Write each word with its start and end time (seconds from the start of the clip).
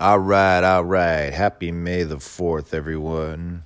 All 0.00 0.18
right, 0.18 0.64
all 0.64 0.84
right. 0.84 1.32
Happy 1.32 1.70
May 1.70 2.02
the 2.02 2.16
4th, 2.16 2.74
everyone. 2.74 3.62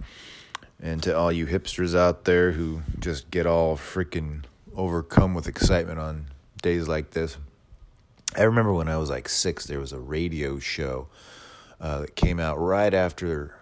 And 0.78 1.02
to 1.04 1.16
all 1.16 1.32
you 1.32 1.46
hipsters 1.46 1.96
out 1.98 2.26
there 2.26 2.52
who 2.52 2.82
just 2.98 3.30
get 3.30 3.46
all 3.46 3.78
freaking 3.78 4.42
overcome 4.76 5.32
with 5.32 5.48
excitement 5.48 5.98
on 5.98 6.26
days 6.60 6.86
like 6.86 7.12
this. 7.12 7.38
I 8.36 8.42
remember 8.42 8.74
when 8.74 8.88
I 8.88 8.98
was 8.98 9.08
like 9.08 9.26
six, 9.26 9.64
there 9.64 9.80
was 9.80 9.94
a 9.94 9.98
radio 9.98 10.58
show 10.58 11.08
uh, 11.80 12.00
that 12.00 12.14
came 12.14 12.38
out 12.38 12.58
right 12.58 12.92
after 12.92 13.56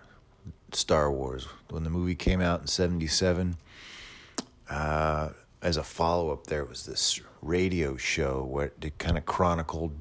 Star 0.72 1.08
Wars. 1.12 1.46
When 1.70 1.84
the 1.84 1.90
movie 1.90 2.16
came 2.16 2.40
out 2.40 2.62
in 2.62 2.66
77, 2.66 3.58
uh, 4.68 5.28
as 5.62 5.76
a 5.76 5.84
follow 5.84 6.32
up, 6.32 6.48
there 6.48 6.64
was 6.64 6.84
this 6.84 7.20
radio 7.40 7.96
show 7.96 8.42
where 8.42 8.72
it 8.82 8.98
kind 8.98 9.16
of 9.16 9.24
chronicled 9.24 9.92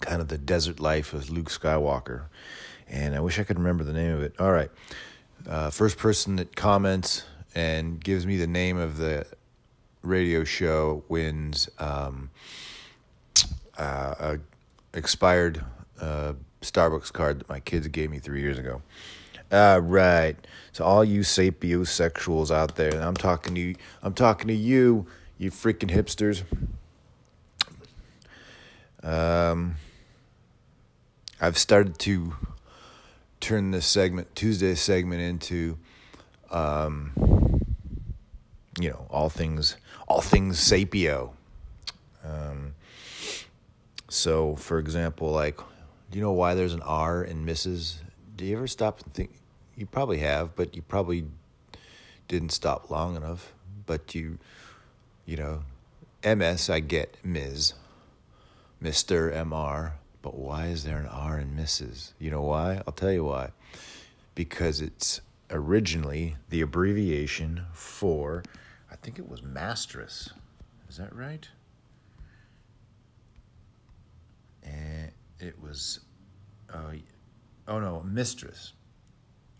kind 0.00 0.20
of 0.20 0.28
the 0.28 0.38
desert 0.38 0.80
life 0.80 1.12
of 1.12 1.30
Luke 1.30 1.48
Skywalker. 1.48 2.24
And 2.88 3.14
I 3.14 3.20
wish 3.20 3.38
I 3.38 3.44
could 3.44 3.58
remember 3.58 3.84
the 3.84 3.92
name 3.92 4.12
of 4.14 4.22
it. 4.22 4.34
All 4.38 4.52
right. 4.52 4.70
Uh, 5.48 5.70
first 5.70 5.96
person 5.96 6.36
that 6.36 6.56
comments 6.56 7.24
and 7.54 8.02
gives 8.02 8.26
me 8.26 8.36
the 8.36 8.46
name 8.46 8.76
of 8.76 8.96
the 8.96 9.26
radio 10.02 10.44
show 10.44 11.04
wins 11.08 11.68
um, 11.78 12.30
uh, 13.78 14.14
a 14.18 14.38
expired 14.92 15.64
uh, 16.00 16.32
Starbucks 16.62 17.12
card 17.12 17.40
that 17.40 17.48
my 17.48 17.60
kids 17.60 17.86
gave 17.88 18.10
me 18.10 18.18
three 18.18 18.40
years 18.40 18.58
ago. 18.58 18.82
All 19.52 19.80
right. 19.80 20.36
So 20.72 20.84
all 20.84 21.04
you 21.04 21.20
sapiosexuals 21.20 22.50
out 22.50 22.76
there, 22.76 23.00
I'm 23.00 23.16
talking 23.16 23.54
to 23.54 23.60
you. 23.60 23.74
I'm 24.02 24.14
talking 24.14 24.48
to 24.48 24.54
you, 24.54 25.06
you 25.38 25.50
freaking 25.50 25.90
hipsters. 25.90 26.42
Um, 29.02 29.76
I've 31.50 31.58
started 31.58 31.98
to 31.98 32.36
turn 33.40 33.72
this 33.72 33.84
segment, 33.84 34.36
Tuesday 34.36 34.76
segment, 34.76 35.20
into, 35.20 35.78
um, 36.52 37.10
you 38.78 38.90
know, 38.90 39.04
all 39.10 39.28
things, 39.28 39.76
all 40.06 40.20
things 40.20 40.60
sapio. 40.60 41.32
Um, 42.24 42.76
so, 44.08 44.54
for 44.54 44.78
example, 44.78 45.32
like, 45.32 45.56
do 45.56 46.18
you 46.18 46.20
know 46.20 46.30
why 46.30 46.54
there's 46.54 46.72
an 46.72 46.82
R 46.82 47.24
in 47.24 47.44
Mrs.? 47.44 47.96
Do 48.36 48.44
you 48.44 48.56
ever 48.56 48.68
stop 48.68 49.02
and 49.02 49.12
think? 49.12 49.32
You 49.74 49.86
probably 49.86 50.18
have, 50.18 50.54
but 50.54 50.76
you 50.76 50.82
probably 50.82 51.24
didn't 52.28 52.50
stop 52.50 52.92
long 52.92 53.16
enough. 53.16 53.52
But 53.86 54.14
you, 54.14 54.38
you 55.26 55.36
know, 55.36 55.62
MS, 56.24 56.70
I 56.70 56.78
get 56.78 57.16
Ms. 57.24 57.74
Mr. 58.80 59.34
MR. 59.34 59.94
But 60.22 60.36
why 60.36 60.66
is 60.66 60.84
there 60.84 60.98
an 60.98 61.06
R 61.06 61.38
in 61.38 61.56
Mrs.? 61.56 62.12
You 62.18 62.30
know 62.30 62.42
why? 62.42 62.82
I'll 62.86 62.92
tell 62.92 63.12
you 63.12 63.24
why. 63.24 63.50
Because 64.34 64.80
it's 64.80 65.20
originally 65.50 66.36
the 66.50 66.60
abbreviation 66.60 67.62
for, 67.72 68.42
I 68.90 68.96
think 68.96 69.18
it 69.18 69.28
was 69.28 69.40
Mastress. 69.40 70.30
Is 70.88 70.96
that 70.98 71.14
right? 71.14 71.48
And 74.62 75.10
it 75.38 75.60
was, 75.60 76.00
uh, 76.72 76.92
oh 77.66 77.78
no, 77.80 78.02
Mistress. 78.04 78.74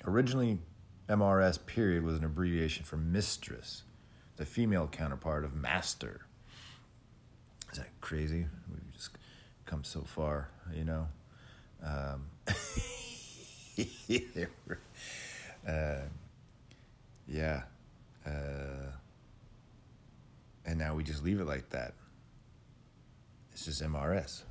Originally, 0.05 0.59
MRS 1.09 1.65
period 1.67 2.05
was 2.05 2.17
an 2.19 2.25
abbreviation 2.25 2.85
for 2.85 2.97
Mistress, 2.97 3.83
the 4.37 4.45
female 4.45 4.87
counterpart 4.87 5.45
of 5.45 5.55
Master. 5.55 6.21
Is 7.73 7.79
that 7.79 7.89
crazy? 8.01 8.47
We 8.71 8.80
come 9.71 9.85
so 9.85 10.01
far, 10.01 10.49
you 10.75 10.85
know. 10.85 11.07
Um, 11.83 12.27
uh, 15.67 16.01
yeah. 17.29 17.63
Uh, 18.27 18.91
and 20.67 20.79
now 20.79 20.95
we 20.97 21.05
just 21.05 21.23
leave 21.23 21.39
it 21.41 21.47
like 21.47 21.71
that. 21.71 21.95
It's 23.53 23.65
just 23.65 23.81
MRS. 23.83 24.43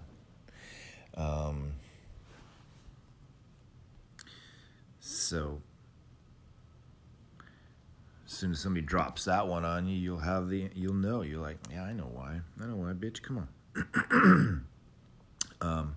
Um, 1.16 1.74
so, 5.02 5.62
as 8.26 8.32
soon 8.32 8.52
as 8.52 8.60
somebody 8.62 8.86
drops 8.86 9.26
that 9.26 9.48
one 9.48 9.66
on 9.66 9.86
you, 9.86 9.98
you'll 9.98 10.20
have 10.20 10.48
the, 10.48 10.70
you'll 10.74 10.94
know. 10.94 11.24
You're 11.24 11.42
like, 11.42 11.58
yeah, 11.70 11.84
I 11.84 11.92
know 11.92 12.10
why. 12.14 12.40
I 12.62 12.66
know 12.66 12.78
why, 12.78 12.94
bitch. 12.94 13.22
Come 13.22 13.50
on. 13.76 14.66
Um, 15.62 15.96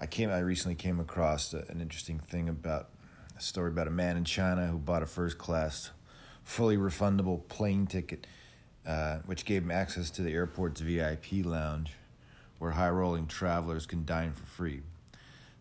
I 0.00 0.06
came. 0.06 0.30
I 0.30 0.38
recently 0.40 0.74
came 0.74 1.00
across 1.00 1.52
an 1.52 1.80
interesting 1.80 2.18
thing 2.18 2.48
about 2.48 2.88
a 3.36 3.40
story 3.40 3.70
about 3.70 3.88
a 3.88 3.90
man 3.92 4.16
in 4.16 4.24
China 4.24 4.66
who 4.66 4.78
bought 4.78 5.02
a 5.02 5.06
first 5.06 5.38
class, 5.38 5.90
fully 6.42 6.76
refundable 6.76 7.46
plane 7.48 7.86
ticket, 7.86 8.26
uh, 8.86 9.18
which 9.26 9.44
gave 9.44 9.62
him 9.62 9.70
access 9.70 10.10
to 10.10 10.22
the 10.22 10.32
airport's 10.32 10.80
VIP 10.80 11.44
lounge, 11.44 11.92
where 12.58 12.72
high 12.72 12.90
rolling 12.90 13.26
travelers 13.26 13.86
can 13.86 14.04
dine 14.04 14.32
for 14.32 14.46
free. 14.46 14.82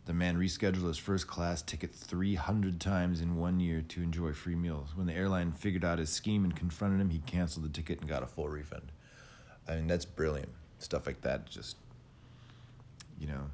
The 0.05 0.13
man 0.13 0.37
rescheduled 0.37 0.85
his 0.87 0.97
first 0.97 1.27
class 1.27 1.61
ticket 1.61 1.95
300 1.95 2.81
times 2.81 3.21
in 3.21 3.37
one 3.37 3.61
year 3.61 3.81
to 3.81 4.03
enjoy 4.03 4.33
free 4.33 4.55
meals. 4.55 4.89
When 4.95 5.07
the 5.07 5.13
airline 5.13 5.53
figured 5.53 5.85
out 5.85 5.99
his 5.99 6.09
scheme 6.09 6.43
and 6.43 6.53
confronted 6.53 6.99
him, 6.99 7.09
he 7.09 7.19
canceled 7.19 7.65
the 7.65 7.69
ticket 7.69 8.01
and 8.01 8.09
got 8.09 8.21
a 8.21 8.27
full 8.27 8.49
refund. 8.49 8.91
I 9.67 9.75
mean, 9.75 9.87
that's 9.87 10.03
brilliant. 10.03 10.49
Stuff 10.79 11.07
like 11.07 11.21
that 11.21 11.45
just 11.45 11.77
you 13.19 13.27
know, 13.27 13.49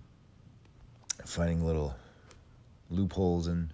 finding 1.25 1.66
little 1.66 1.96
loopholes 2.90 3.47
and 3.47 3.70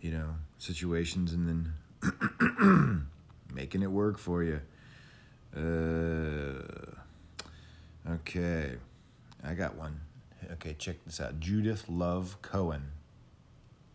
you 0.00 0.12
know, 0.12 0.34
situations 0.58 1.32
and 1.32 1.72
then 2.00 3.06
making 3.52 3.82
it 3.82 3.90
work 3.90 4.18
for 4.18 4.44
you. 4.44 4.60
Uh, 5.56 6.62
okay, 8.12 8.76
I 9.44 9.54
got 9.54 9.74
one. 9.76 10.00
Okay, 10.52 10.74
check 10.78 10.96
this 11.04 11.20
out. 11.20 11.40
Judith 11.40 11.88
Love 11.88 12.40
Cohen, 12.42 12.82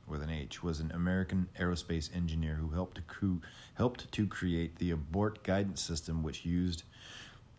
with 0.08 0.22
an 0.22 0.30
H, 0.30 0.62
was 0.62 0.82
an 0.82 0.92
American 0.92 1.48
aerospace 1.60 2.14
engineer 2.16 2.56
who 2.56 2.70
helped 2.70 2.96
to 2.96 3.02
crew, 3.04 3.42
helped 3.76 4.12
to 4.12 4.28
create 4.28 4.78
the 4.78 4.92
abort 4.92 5.42
guidance 5.44 5.82
system, 5.82 6.22
which 6.22 6.44
used 6.44 6.84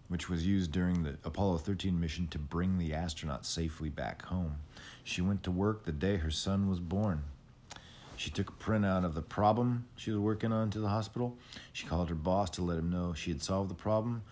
which 0.09 0.29
was 0.29 0.47
used 0.47 0.71
during 0.71 1.03
the 1.03 1.17
Apollo 1.25 1.59
13 1.59 1.99
mission 1.99 2.29
to 2.29 2.39
bring 2.39 2.79
the 2.79 2.91
astronauts 2.91 3.47
safely 3.47 3.89
back 3.89 4.27
home. 4.27 4.57
She 5.03 5.23
went 5.23 5.43
to 5.45 5.51
work 5.51 5.85
the 5.85 5.93
day 5.93 6.17
her 6.17 6.31
son 6.31 6.69
was 6.69 6.81
born. 6.81 7.23
She 8.17 8.31
took 8.31 8.51
a 8.51 8.53
printout 8.53 9.05
of 9.05 9.15
the 9.15 9.23
problem 9.23 9.87
she 9.97 10.11
was 10.11 10.21
working 10.21 10.53
on 10.53 10.71
to 10.71 10.79
the 10.79 10.89
hospital. 10.89 11.37
She 11.73 11.87
called 11.87 12.11
her 12.11 12.15
boss 12.15 12.51
to 12.51 12.63
let 12.63 12.79
him 12.79 12.91
know 12.91 13.13
she 13.15 13.31
had 13.31 13.43
solved 13.43 13.71
the 13.71 13.75
problem. 13.75 14.23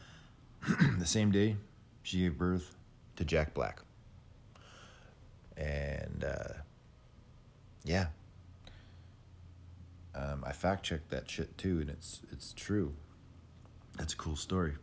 the 0.99 1.06
same 1.06 1.33
day, 1.33 1.56
she 2.03 2.21
gave 2.21 2.39
birth 2.39 2.77
to 3.16 3.25
Jack 3.25 3.54
Black. 3.54 3.81
And 5.56 6.25
uh, 6.25 6.54
yeah, 7.84 8.06
um, 10.15 10.44
I 10.47 10.53
fact 10.53 10.84
checked 10.84 11.10
that 11.10 11.28
shit 11.28 11.59
too, 11.59 11.81
and 11.81 11.91
it's 11.91 12.21
it's 12.31 12.53
true. 12.53 12.94
That's 13.99 14.15
a 14.15 14.16
cool 14.16 14.37
story 14.37 14.75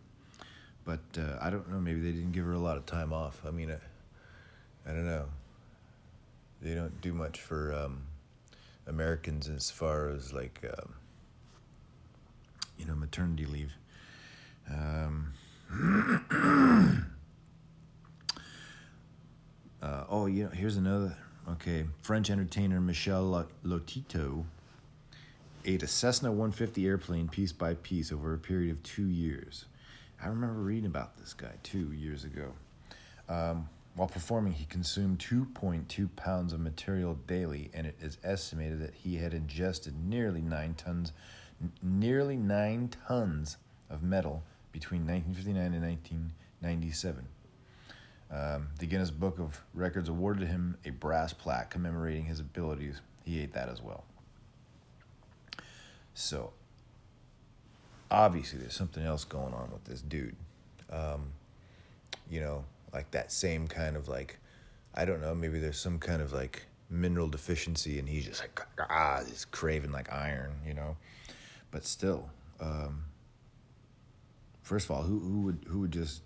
but 0.86 1.00
uh, 1.18 1.38
I 1.42 1.50
don't 1.50 1.70
know. 1.70 1.80
Maybe 1.80 2.00
they 2.00 2.12
didn't 2.12 2.32
give 2.32 2.46
her 2.46 2.54
a 2.54 2.60
lot 2.60 2.78
of 2.78 2.86
time 2.86 3.14
off. 3.14 3.42
I 3.46 3.52
mean, 3.52 3.72
I, 3.72 4.90
I 4.90 4.94
don't 4.94 5.06
know. 5.06 5.26
They 6.62 6.76
don't 6.76 7.00
do 7.02 7.14
much 7.14 7.40
for 7.42 7.74
um, 7.74 8.02
Americans 8.88 9.48
as 9.48 9.72
far 9.72 10.10
as 10.10 10.34
like 10.34 10.60
um, 10.66 10.94
you 12.78 12.86
know 12.86 12.96
maternity 12.96 13.46
leave. 13.46 13.74
Um, 14.70 15.34
uh, 19.82 20.04
oh, 20.10 20.26
you 20.26 20.46
know, 20.46 20.50
here's 20.50 20.78
another. 20.78 21.16
Okay, 21.52 21.86
French 22.02 22.30
entertainer 22.30 22.80
Michel 22.80 23.48
Lotito 23.66 24.46
ate 25.66 25.84
a 25.84 25.88
Cessna 25.88 26.30
150 26.30 26.86
airplane 26.86 27.28
piece 27.28 27.52
by 27.52 27.74
piece 27.76 28.12
over 28.12 28.34
a 28.34 28.38
period 28.38 28.72
of 28.72 28.84
two 28.84 29.08
years. 29.08 29.66
I 30.22 30.28
remember 30.28 30.60
reading 30.60 30.86
about 30.86 31.18
this 31.18 31.34
guy 31.34 31.52
two 31.64 31.94
years 31.94 32.26
ago. 32.26 32.52
Um, 33.30 33.70
while 33.96 34.08
performing, 34.08 34.54
he 34.54 34.66
consumed 34.66 35.20
2.2 35.20 36.16
pounds 36.16 36.54
of 36.54 36.60
material 36.60 37.16
daily, 37.28 37.70
and 37.74 37.88
it 37.88 37.96
is 38.02 38.18
estimated 38.24 38.82
that 38.82 38.94
he 38.94 39.18
had 39.18 39.34
ingested 39.34 39.94
nearly 40.06 40.42
nine 40.42 40.74
tons, 40.74 41.14
n- 41.62 41.72
nearly 41.82 42.38
nine 42.38 42.90
tons 43.08 43.58
of 43.90 44.04
metal 44.04 44.44
between 44.72 45.02
1959 45.02 45.74
and 45.74 45.84
1997. 45.84 47.28
Um, 48.32 48.68
the 48.78 48.86
Guinness 48.86 49.12
Book 49.12 49.40
of 49.40 49.62
Records 49.74 50.10
awarded 50.10 50.48
him 50.48 50.78
a 50.86 50.92
brass 50.92 51.34
plaque 51.34 51.72
commemorating 51.72 52.26
his 52.26 52.40
abilities. 52.40 53.02
He 53.26 53.40
ate 53.42 53.54
that 53.54 53.70
as 53.70 53.82
well. 53.82 54.04
So 56.14 56.52
obviously 58.12 58.60
there's 58.60 58.76
something 58.76 59.04
else 59.04 59.24
going 59.24 59.54
on 59.54 59.70
with 59.72 59.84
this 59.86 60.02
dude. 60.02 60.36
Um, 60.92 61.32
you 62.30 62.40
know, 62.40 62.66
like 62.94 63.12
that 63.12 63.32
same 63.32 63.68
kind 63.68 63.96
of 63.96 64.08
like 64.08 64.40
I 64.94 65.06
don't 65.06 65.22
know, 65.22 65.36
maybe 65.36 65.60
there's 65.60 65.80
some 65.80 66.00
kind 66.00 66.22
of 66.22 66.34
like 66.34 66.64
mineral 66.90 67.28
deficiency 67.28 68.00
and 68.00 68.10
he's 68.10 68.26
just 68.26 68.42
like, 68.42 68.60
ah, 68.90 69.22
he's 69.28 69.46
craving 69.46 69.92
like 69.92 70.12
iron, 70.12 70.54
you 70.66 70.74
know? 70.74 70.98
But 71.72 71.86
still, 71.86 72.30
um, 72.60 73.06
first 74.64 74.86
of 74.86 74.92
all, 74.92 75.04
who, 75.04 75.20
who 75.20 75.42
would, 75.42 75.66
who 75.68 75.80
would 75.82 75.92
just 75.92 76.22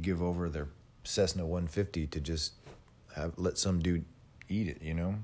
give 0.00 0.22
over 0.22 0.48
their 0.48 0.68
Cessna 1.04 1.44
150 1.44 2.06
to 2.06 2.20
just 2.20 2.54
have, 3.14 3.34
let 3.36 3.58
some 3.58 3.80
dude 3.80 4.04
eat 4.48 4.68
it, 4.68 4.80
you 4.82 4.94
know? 4.94 5.16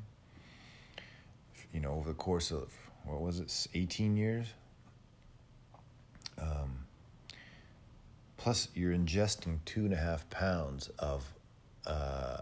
You 1.73 1.81
know, 1.81 1.93
over 1.95 2.11
the 2.11 2.15
course 2.15 2.50
of, 2.50 2.73
what 3.05 3.21
was 3.21 3.41
it, 3.41 3.67
18 3.75 4.17
years? 4.17 4.47
Um, 6.39 6.85
plus, 8.49 8.69
you're 8.75 8.95
ingesting 8.95 9.59
two 9.67 9.85
and 9.85 9.93
a 9.93 9.97
half 9.99 10.31
pounds 10.31 10.89
of, 10.99 11.35
uh, 11.87 12.39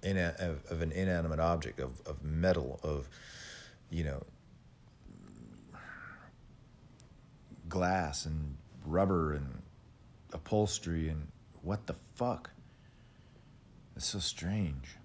in 0.00 0.16
a, 0.16 0.32
of, 0.38 0.64
of 0.70 0.80
an 0.80 0.92
inanimate 0.92 1.40
object, 1.40 1.80
of, 1.80 2.00
of 2.06 2.22
metal, 2.22 2.78
of, 2.84 3.08
you 3.90 4.04
know, 4.04 4.22
glass 7.68 8.26
and 8.26 8.56
rubber 8.84 9.34
and 9.34 9.60
upholstery 10.32 11.08
and 11.08 11.26
what 11.62 11.88
the 11.88 11.96
fuck? 12.14 12.50
It's 13.96 14.06
so 14.06 14.20
strange. 14.20 14.98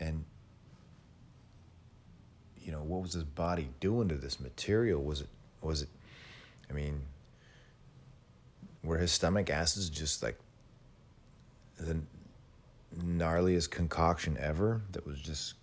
And 0.00 0.24
you 2.62 2.72
know, 2.72 2.82
what 2.82 3.02
was 3.02 3.12
his 3.12 3.24
body 3.24 3.68
doing 3.78 4.08
to 4.08 4.14
this 4.14 4.40
material? 4.40 5.02
Was 5.02 5.20
it 5.20 5.28
was 5.60 5.82
it 5.82 5.90
I 6.70 6.72
mean 6.72 7.02
were 8.82 8.98
his 8.98 9.12
stomach 9.12 9.50
acids 9.50 9.88
just 9.88 10.22
like 10.22 10.38
the 11.78 11.98
gnarliest 12.98 13.70
concoction 13.70 14.36
ever 14.40 14.82
that 14.92 15.06
was 15.06 15.20
just 15.20 15.54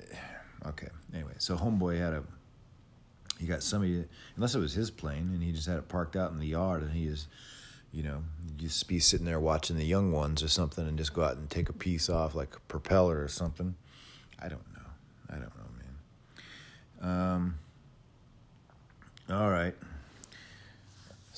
okay. 0.66 0.88
Anyway, 1.14 1.32
so 1.38 1.56
homeboy 1.56 1.98
had 1.98 2.12
a 2.12 2.22
he 3.38 3.46
got 3.46 3.62
somebody 3.62 4.04
unless 4.36 4.54
it 4.54 4.58
was 4.58 4.74
his 4.74 4.90
plane 4.90 5.30
and 5.32 5.42
he 5.42 5.52
just 5.52 5.68
had 5.68 5.78
it 5.78 5.88
parked 5.88 6.16
out 6.16 6.32
in 6.32 6.38
the 6.38 6.46
yard 6.46 6.82
and 6.82 6.92
he 6.92 7.06
is 7.06 7.28
you 7.92 8.02
know 8.02 8.22
just 8.56 8.88
be 8.88 8.98
sitting 8.98 9.24
there 9.24 9.40
watching 9.40 9.76
the 9.76 9.84
young 9.84 10.12
ones 10.12 10.42
or 10.42 10.48
something 10.48 10.86
and 10.86 10.98
just 10.98 11.14
go 11.14 11.22
out 11.22 11.36
and 11.36 11.48
take 11.48 11.68
a 11.68 11.72
piece 11.72 12.10
off 12.10 12.34
like 12.34 12.56
a 12.56 12.60
propeller 12.60 13.22
or 13.22 13.28
something 13.28 13.74
i 14.40 14.48
don't 14.48 14.64
know 14.74 14.90
i 15.30 15.34
don't 15.34 15.52
know 15.56 17.08
man 17.10 17.10
um 17.10 17.58
all 19.30 19.50
right 19.50 19.74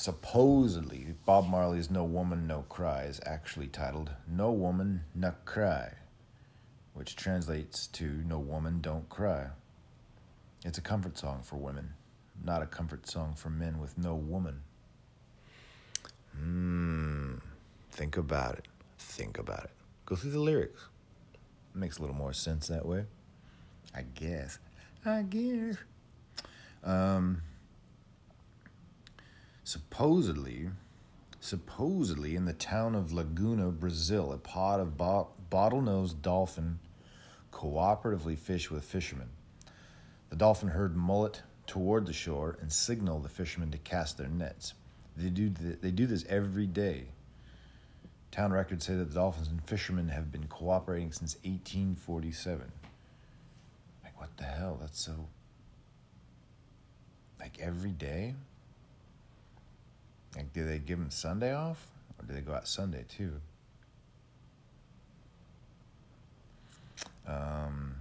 supposedly 0.01 1.15
bob 1.27 1.47
marley's 1.49 1.91
no 1.91 2.05
woman 2.05 2.47
no 2.47 2.63
cry 2.69 3.03
is 3.03 3.21
actually 3.27 3.67
titled 3.67 4.11
no 4.27 4.51
woman 4.51 5.05
no 5.15 5.35
cry 5.45 5.93
which 6.95 7.17
translates 7.17 7.87
to 7.87 8.23
no 8.27 8.39
woman 8.39 8.81
don't 8.81 9.09
cry 9.09 9.49
it's 10.65 10.77
a 10.77 10.83
comfort 10.83 11.17
song 11.17 11.41
for 11.43 11.57
women, 11.57 11.95
not 12.45 12.63
a 12.63 12.67
comfort 12.67 13.09
song 13.09 13.35
for 13.35 13.49
men 13.49 13.79
with 13.81 13.97
no 13.97 14.15
woman. 14.15 14.61
Hmm. 16.37 17.37
Think 17.91 18.19
about 18.19 18.59
it. 18.59 18.69
Think 18.99 19.39
about 19.39 19.65
it. 19.65 19.71
Go 20.05 20.17
through 20.17 20.33
the 20.33 20.41
lyrics. 20.41 20.83
It 21.75 21.79
makes 21.79 21.97
a 21.97 22.03
little 22.03 22.17
more 22.17 22.35
sense 22.35 22.69
that 22.69 22.85
way. 22.85 23.05
I 23.95 24.03
guess. 24.15 24.59
I 25.05 25.23
guess. 25.23 25.77
Um, 26.85 27.43
supposedly, 29.71 30.69
supposedly 31.39 32.35
in 32.35 32.45
the 32.45 32.53
town 32.53 32.97
of 32.97 33.13
Laguna, 33.13 33.71
Brazil, 33.71 34.33
a 34.33 34.37
pod 34.37 34.81
of 34.81 34.97
bo- 34.97 35.29
bottlenose 35.49 36.21
dolphin 36.21 36.81
cooperatively 37.53 38.37
fish 38.37 38.69
with 38.69 38.83
fishermen. 38.83 39.29
The 40.29 40.35
dolphin 40.35 40.71
herd 40.71 40.97
mullet 40.97 41.43
toward 41.69 42.07
the 42.07 42.13
shore 42.13 42.59
and 42.61 42.73
signal 42.73 43.21
the 43.21 43.29
fishermen 43.29 43.71
to 43.71 43.79
cast 43.79 44.19
their 44.19 44.27
nets. 44.27 44.75
They 45.17 45.29
do, 45.29 45.51
th- 45.51 45.79
they 45.81 45.93
do 45.93 46.07
this 46.07 46.25
every 46.29 46.67
day. 46.67 47.05
Town 48.33 48.53
records 48.53 48.87
say 48.87 48.97
that 48.97 49.11
the 49.11 49.15
dolphins 49.15 49.49
and 49.49 49.63
fishermen 49.63 50.09
have 50.09 50.33
been 50.33 50.49
cooperating 50.49 51.13
since 51.13 51.37
1847. 51.45 52.73
Like, 54.03 54.19
what 54.21 54.37
the 54.37 54.45
hell? 54.45 54.79
That's 54.81 55.01
so. 55.01 55.29
Like, 57.39 57.61
every 57.61 57.93
day? 57.93 58.35
Like, 60.37 60.53
do 60.53 60.65
they 60.65 60.79
give 60.79 60.99
them 60.99 61.11
Sunday 61.11 61.55
off? 61.55 61.87
Or 62.19 62.27
do 62.27 62.35
they 62.35 62.41
go 62.41 62.53
out 62.53 62.69
Sunday 62.69 63.05
too? 63.09 63.33
Um, 67.27 67.97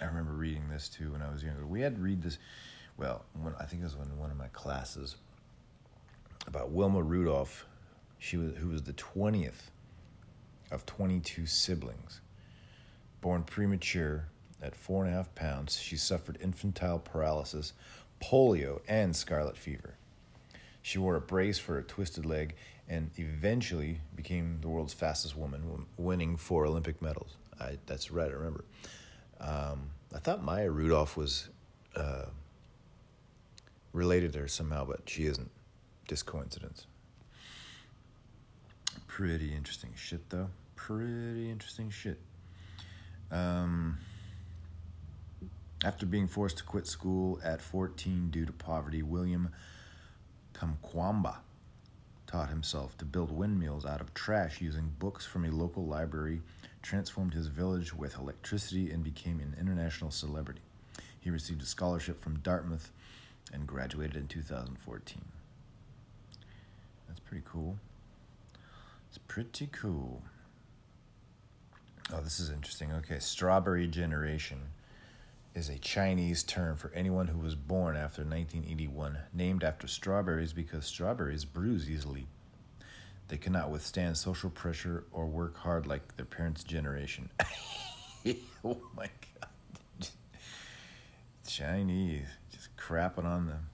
I 0.00 0.06
remember 0.06 0.32
reading 0.32 0.68
this 0.68 0.88
too 0.88 1.12
when 1.12 1.22
I 1.22 1.30
was 1.30 1.42
younger. 1.42 1.66
We 1.66 1.80
had 1.80 1.96
to 1.96 2.00
read 2.00 2.22
this, 2.22 2.38
well, 2.96 3.24
when, 3.40 3.54
I 3.60 3.64
think 3.64 3.82
it 3.82 3.84
was 3.84 3.94
in 3.94 4.18
one 4.18 4.30
of 4.30 4.36
my 4.36 4.48
classes 4.48 5.16
about 6.46 6.70
Wilma 6.70 7.02
Rudolph. 7.02 7.66
She 8.18 8.36
was 8.36 8.56
who 8.56 8.68
was 8.68 8.82
the 8.82 8.94
twentieth 8.94 9.70
of 10.70 10.84
twenty-two 10.86 11.46
siblings. 11.46 12.20
Born 13.20 13.42
premature 13.44 14.26
at 14.60 14.74
four 14.74 15.04
and 15.04 15.12
a 15.12 15.16
half 15.16 15.32
pounds, 15.34 15.78
she 15.78 15.96
suffered 15.96 16.38
infantile 16.40 16.98
paralysis, 16.98 17.72
polio, 18.20 18.80
and 18.88 19.14
scarlet 19.14 19.56
fever. 19.56 19.94
She 20.82 20.98
wore 20.98 21.16
a 21.16 21.20
brace 21.20 21.58
for 21.58 21.78
a 21.78 21.82
twisted 21.82 22.24
leg 22.24 22.54
and 22.88 23.10
eventually 23.16 24.00
became 24.16 24.58
the 24.60 24.68
world's 24.68 24.94
fastest 24.94 25.36
woman, 25.36 25.86
winning 25.96 26.36
four 26.36 26.66
Olympic 26.66 27.02
medals. 27.02 27.36
I, 27.60 27.78
that's 27.86 28.10
right, 28.10 28.30
I 28.30 28.34
remember. 28.34 28.64
Um, 29.40 29.90
I 30.14 30.18
thought 30.18 30.42
Maya 30.42 30.70
Rudolph 30.70 31.16
was 31.16 31.48
uh, 31.94 32.26
related 33.92 34.32
to 34.34 34.40
her 34.40 34.48
somehow, 34.48 34.84
but 34.84 35.00
she 35.06 35.26
isn't. 35.26 35.50
Just 36.06 36.24
coincidence. 36.24 36.86
Pretty 39.06 39.54
interesting 39.54 39.90
shit, 39.94 40.30
though. 40.30 40.48
Pretty 40.76 41.50
interesting 41.50 41.90
shit. 41.90 42.18
Um, 43.30 43.98
after 45.84 46.06
being 46.06 46.26
forced 46.26 46.58
to 46.58 46.64
quit 46.64 46.86
school 46.86 47.38
at 47.44 47.60
14 47.60 48.30
due 48.30 48.46
to 48.46 48.52
poverty, 48.52 49.02
William 49.02 49.50
Kamkwamba 50.58 51.36
taught 52.26 52.48
himself 52.48 52.98
to 52.98 53.04
build 53.04 53.30
windmills 53.30 53.86
out 53.86 54.00
of 54.00 54.12
trash 54.12 54.60
using 54.60 54.92
books 54.98 55.24
from 55.24 55.44
a 55.44 55.50
local 55.50 55.86
library 55.86 56.42
transformed 56.82 57.34
his 57.34 57.48
village 57.48 57.94
with 57.94 58.18
electricity, 58.18 58.90
and 58.90 59.02
became 59.04 59.40
an 59.40 59.56
international 59.60 60.10
celebrity. 60.10 60.60
He 61.20 61.30
received 61.30 61.62
a 61.62 61.66
scholarship 61.66 62.20
from 62.22 62.38
Dartmouth 62.38 62.90
and 63.52 63.66
graduated 63.66 64.16
in 64.16 64.26
2014. 64.26 65.24
That's 67.06 67.20
pretty 67.20 67.44
cool. 67.46 67.76
It's 69.08 69.18
pretty 69.18 69.68
cool. 69.72 70.22
Oh, 72.12 72.20
this 72.22 72.40
is 72.40 72.50
interesting. 72.50 72.92
Okay, 72.92 73.18
strawberry 73.18 73.86
generation 73.86 74.60
is 75.58 75.68
a 75.68 75.78
Chinese 75.78 76.44
term 76.44 76.76
for 76.76 76.92
anyone 76.94 77.26
who 77.26 77.40
was 77.40 77.56
born 77.56 77.96
after 77.96 78.22
1981, 78.22 79.18
named 79.34 79.64
after 79.64 79.88
strawberries 79.88 80.52
because 80.52 80.86
strawberries 80.86 81.44
bruise 81.44 81.90
easily. 81.90 82.28
They 83.26 83.38
cannot 83.38 83.70
withstand 83.70 84.16
social 84.16 84.50
pressure 84.50 85.04
or 85.10 85.26
work 85.26 85.56
hard 85.56 85.88
like 85.88 86.16
their 86.16 86.26
parents' 86.26 86.62
generation. 86.62 87.28
oh 88.64 88.78
my 88.96 89.10
God. 89.40 90.08
Chinese, 91.44 92.28
just 92.52 92.74
crapping 92.76 93.24
on 93.24 93.46
them. 93.48 93.66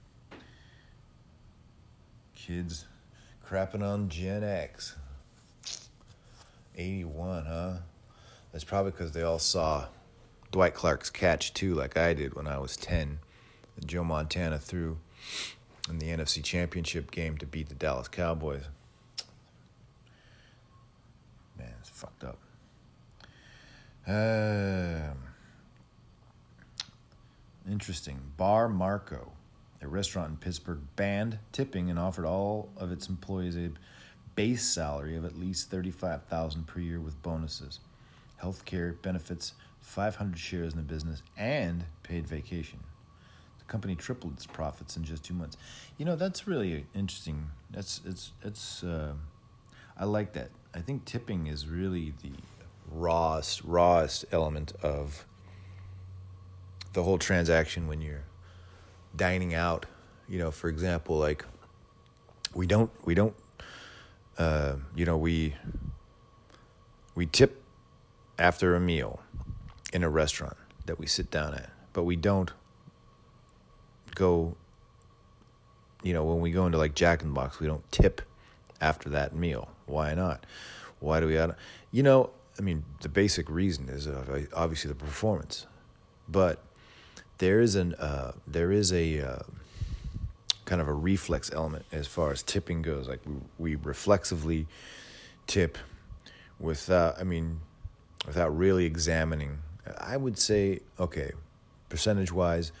Kids 2.33 2.85
crapping 3.47 3.83
on 3.83 4.09
Gen 4.09 4.43
X. 4.43 4.95
81, 6.75 7.45
huh? 7.45 7.73
That's 8.51 8.63
probably 8.63 8.91
because 8.91 9.11
they 9.11 9.21
all 9.21 9.39
saw 9.39 9.85
Dwight 10.55 10.73
Clark's 10.73 11.09
catch, 11.09 11.53
too, 11.53 11.75
like 11.75 11.97
I 11.97 12.13
did 12.13 12.33
when 12.33 12.47
I 12.47 12.59
was 12.59 12.77
10. 12.77 13.19
Joe 13.85 14.05
Montana 14.05 14.57
threw 14.57 14.99
in 15.89 15.99
the 15.99 16.05
NFC 16.05 16.41
Championship 16.41 17.11
game 17.11 17.37
to 17.39 17.45
beat 17.45 17.67
the 17.67 17.75
Dallas 17.75 18.07
Cowboys. 18.07 18.63
Man, 21.59 21.73
it's 21.81 21.89
fucked 21.89 22.23
up. 22.23 22.37
Um, 24.07 25.17
interesting. 27.69 28.21
Bar 28.37 28.69
Marco, 28.69 29.33
a 29.81 29.89
restaurant 29.89 30.29
in 30.29 30.37
Pittsburgh, 30.37 30.79
banned 30.95 31.37
tipping 31.51 31.89
and 31.89 31.99
offered 31.99 32.23
all 32.23 32.69
of 32.77 32.93
its 32.93 33.09
employees 33.09 33.57
a 33.57 33.71
base 34.35 34.63
salary 34.63 35.17
of 35.17 35.25
at 35.25 35.37
least 35.37 35.69
thirty-five 35.69 36.23
thousand 36.23 36.65
per 36.65 36.79
year 36.79 37.01
with 37.01 37.21
bonuses, 37.21 37.81
health 38.37 38.63
care 38.63 38.93
benefits, 38.93 39.51
five 39.81 40.15
hundred 40.15 40.39
shares 40.39 40.73
in 40.73 40.77
the 40.77 40.83
business, 40.83 41.21
and 41.37 41.85
paid 42.03 42.27
vacation. 42.27 42.79
The 43.59 43.65
company 43.65 43.95
tripled 43.95 44.33
its 44.33 44.45
profits 44.45 44.97
in 44.97 45.03
just 45.03 45.23
two 45.23 45.33
months. 45.33 45.57
You 45.97 46.05
know 46.05 46.15
that's 46.15 46.47
really 46.47 46.85
interesting. 46.93 47.47
That's 47.71 48.01
it's 48.05 48.31
it's. 48.43 48.83
Uh, 48.83 49.13
I 49.97 50.05
like 50.05 50.33
that. 50.33 50.49
I 50.73 50.79
think 50.79 51.05
tipping 51.05 51.47
is 51.47 51.67
really 51.67 52.13
the 52.21 52.33
rawest, 52.91 53.63
rawest 53.63 54.25
element 54.31 54.73
of 54.83 55.25
the 56.93 57.03
whole 57.03 57.17
transaction 57.17 57.87
when 57.87 58.01
you're 58.01 58.23
dining 59.15 59.53
out. 59.53 59.85
You 60.27 60.39
know, 60.39 60.51
for 60.51 60.67
example, 60.67 61.17
like 61.17 61.45
we 62.53 62.67
don't, 62.67 62.91
we 63.05 63.15
don't, 63.15 63.35
uh, 64.37 64.75
you 64.95 65.05
know, 65.05 65.17
we 65.17 65.55
we 67.13 67.25
tip 67.25 67.63
after 68.37 68.75
a 68.75 68.79
meal 68.79 69.21
in 69.95 70.03
a 70.03 70.09
restaurant 70.09 70.57
that 70.87 70.99
we 70.99 71.07
sit 71.07 71.31
down 71.31 71.53
at, 71.53 71.69
but 71.93 72.03
we 72.03 72.17
don't 72.17 72.51
go. 74.13 74.57
You 76.03 76.13
know, 76.13 76.25
when 76.25 76.41
we 76.41 76.51
go 76.51 76.65
into 76.65 76.77
like 76.77 76.93
Jack 76.93 77.21
in 77.21 77.29
the 77.29 77.33
Box, 77.33 77.61
we 77.61 77.65
don't 77.65 77.89
tip 77.93 78.21
after 78.81 79.09
that 79.11 79.33
meal. 79.33 79.69
Why 79.85 80.13
not? 80.13 80.45
Why 80.99 81.21
do 81.21 81.27
we? 81.27 81.39
You 81.91 82.03
know, 82.03 82.29
I 82.59 82.61
mean, 82.61 82.83
the 83.01 83.07
basic 83.07 83.49
reason 83.49 83.87
is 83.87 84.05
uh, 84.05 84.45
obviously 84.53 84.89
the 84.89 84.95
performance, 84.95 85.65
but 86.27 86.61
there 87.37 87.61
is 87.61 87.75
an 87.75 87.95
uh, 87.95 88.33
there 88.45 88.73
is 88.73 88.91
a 88.91 89.21
uh, 89.21 89.43
kind 90.65 90.81
of 90.81 90.89
a 90.89 90.93
reflex 90.93 91.49
element 91.53 91.85
as 91.93 92.05
far 92.05 92.33
as 92.33 92.43
tipping 92.43 92.81
goes. 92.81 93.07
Like 93.07 93.21
we, 93.25 93.35
we 93.57 93.75
reflexively 93.77 94.67
tip 95.47 95.77
without. 96.59 97.17
I 97.17 97.23
mean, 97.23 97.61
without 98.27 98.55
really 98.55 98.83
examining. 98.85 99.59
I 99.97 100.17
would 100.17 100.37
say 100.37 100.79
okay, 100.99 101.31
percentage 101.89 102.31
wise, 102.31 102.71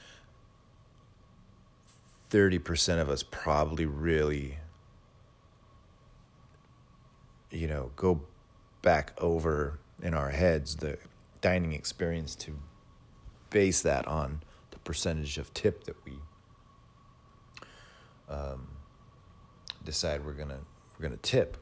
thirty 2.29 2.59
percent 2.59 3.01
of 3.01 3.09
us 3.09 3.23
probably 3.23 3.85
really 3.85 4.57
you 7.55 7.67
know, 7.67 7.91
go 7.95 8.21
back 8.81 9.13
over 9.19 9.79
in 10.01 10.13
our 10.13 10.29
heads 10.29 10.75
the 10.75 10.97
dining 11.41 11.73
experience 11.73 12.35
to 12.35 12.57
base 13.49 13.81
that 13.81 14.07
on 14.07 14.41
the 14.71 14.79
percentage 14.79 15.37
of 15.37 15.53
tip 15.53 15.85
that 15.85 15.95
we 16.05 16.13
um, 18.29 18.67
decide 19.83 20.25
we're 20.25 20.33
gonna 20.33 20.59
we're 20.97 21.03
gonna 21.03 21.17
tip. 21.17 21.57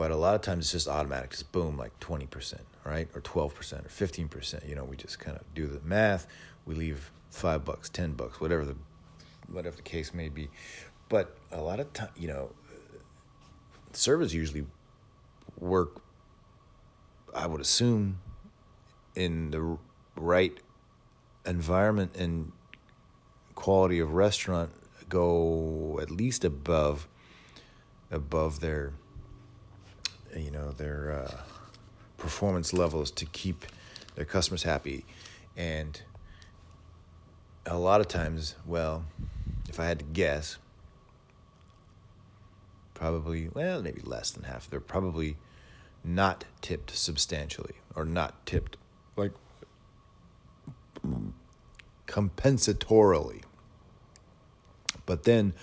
But 0.00 0.12
a 0.12 0.16
lot 0.16 0.34
of 0.34 0.40
times 0.40 0.64
it's 0.64 0.72
just 0.72 0.88
automatic, 0.88 1.28
just 1.28 1.52
boom, 1.52 1.76
like 1.76 1.92
twenty 2.00 2.24
percent, 2.24 2.62
right, 2.84 3.06
or 3.14 3.20
twelve 3.20 3.54
percent, 3.54 3.84
or 3.84 3.90
fifteen 3.90 4.28
percent. 4.28 4.64
You 4.66 4.74
know, 4.74 4.82
we 4.82 4.96
just 4.96 5.18
kind 5.18 5.36
of 5.36 5.44
do 5.54 5.66
the 5.66 5.78
math. 5.80 6.26
We 6.64 6.74
leave 6.74 7.10
five 7.28 7.66
bucks, 7.66 7.90
ten 7.90 8.12
bucks, 8.12 8.40
whatever 8.40 8.64
the 8.64 8.76
whatever 9.52 9.76
the 9.76 9.82
case 9.82 10.14
may 10.14 10.30
be. 10.30 10.48
But 11.10 11.36
a 11.52 11.60
lot 11.60 11.80
of 11.80 11.92
time, 11.92 12.08
you 12.16 12.28
know, 12.28 12.50
servers 13.92 14.32
usually 14.32 14.64
work, 15.58 16.00
I 17.34 17.46
would 17.46 17.60
assume, 17.60 18.20
in 19.14 19.50
the 19.50 19.76
right 20.16 20.58
environment 21.44 22.16
and 22.16 22.52
quality 23.54 23.98
of 23.98 24.14
restaurant 24.14 24.70
go 25.10 25.98
at 26.00 26.10
least 26.10 26.42
above 26.42 27.06
above 28.10 28.60
their 28.60 28.94
you 30.36 30.50
know 30.50 30.72
their 30.72 31.12
uh, 31.12 31.40
performance 32.16 32.72
levels 32.72 33.10
to 33.10 33.24
keep 33.26 33.64
their 34.14 34.24
customers 34.24 34.62
happy 34.62 35.04
and 35.56 36.02
a 37.66 37.78
lot 37.78 38.00
of 38.00 38.08
times 38.08 38.54
well 38.66 39.04
if 39.68 39.78
i 39.78 39.86
had 39.86 39.98
to 39.98 40.04
guess 40.04 40.58
probably, 43.00 43.48
well, 43.48 43.82
maybe 43.82 44.02
less 44.04 44.30
than 44.30 44.44
half. 44.44 44.68
They're 44.68 44.78
probably 44.78 45.38
not 46.04 46.44
tipped 46.60 46.94
substantially 46.94 47.76
or 47.96 48.04
not 48.04 48.44
tipped 48.44 48.76
like 49.16 49.32
compensatorily. 52.06 53.42
But 55.06 55.24
then 55.24 55.54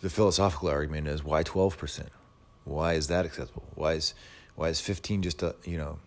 the 0.00 0.08
philosophical 0.08 0.68
argument 0.68 1.08
is 1.08 1.24
why 1.24 1.42
12%? 1.42 2.06
Why 2.66 2.92
is 2.92 3.06
that 3.06 3.24
acceptable? 3.24 3.66
Why 3.74 3.94
is 3.94 4.12
why 4.54 4.68
is 4.68 4.80
15 4.80 5.22
just 5.22 5.42
a, 5.42 5.54
you 5.64 5.78
know, 5.78 5.98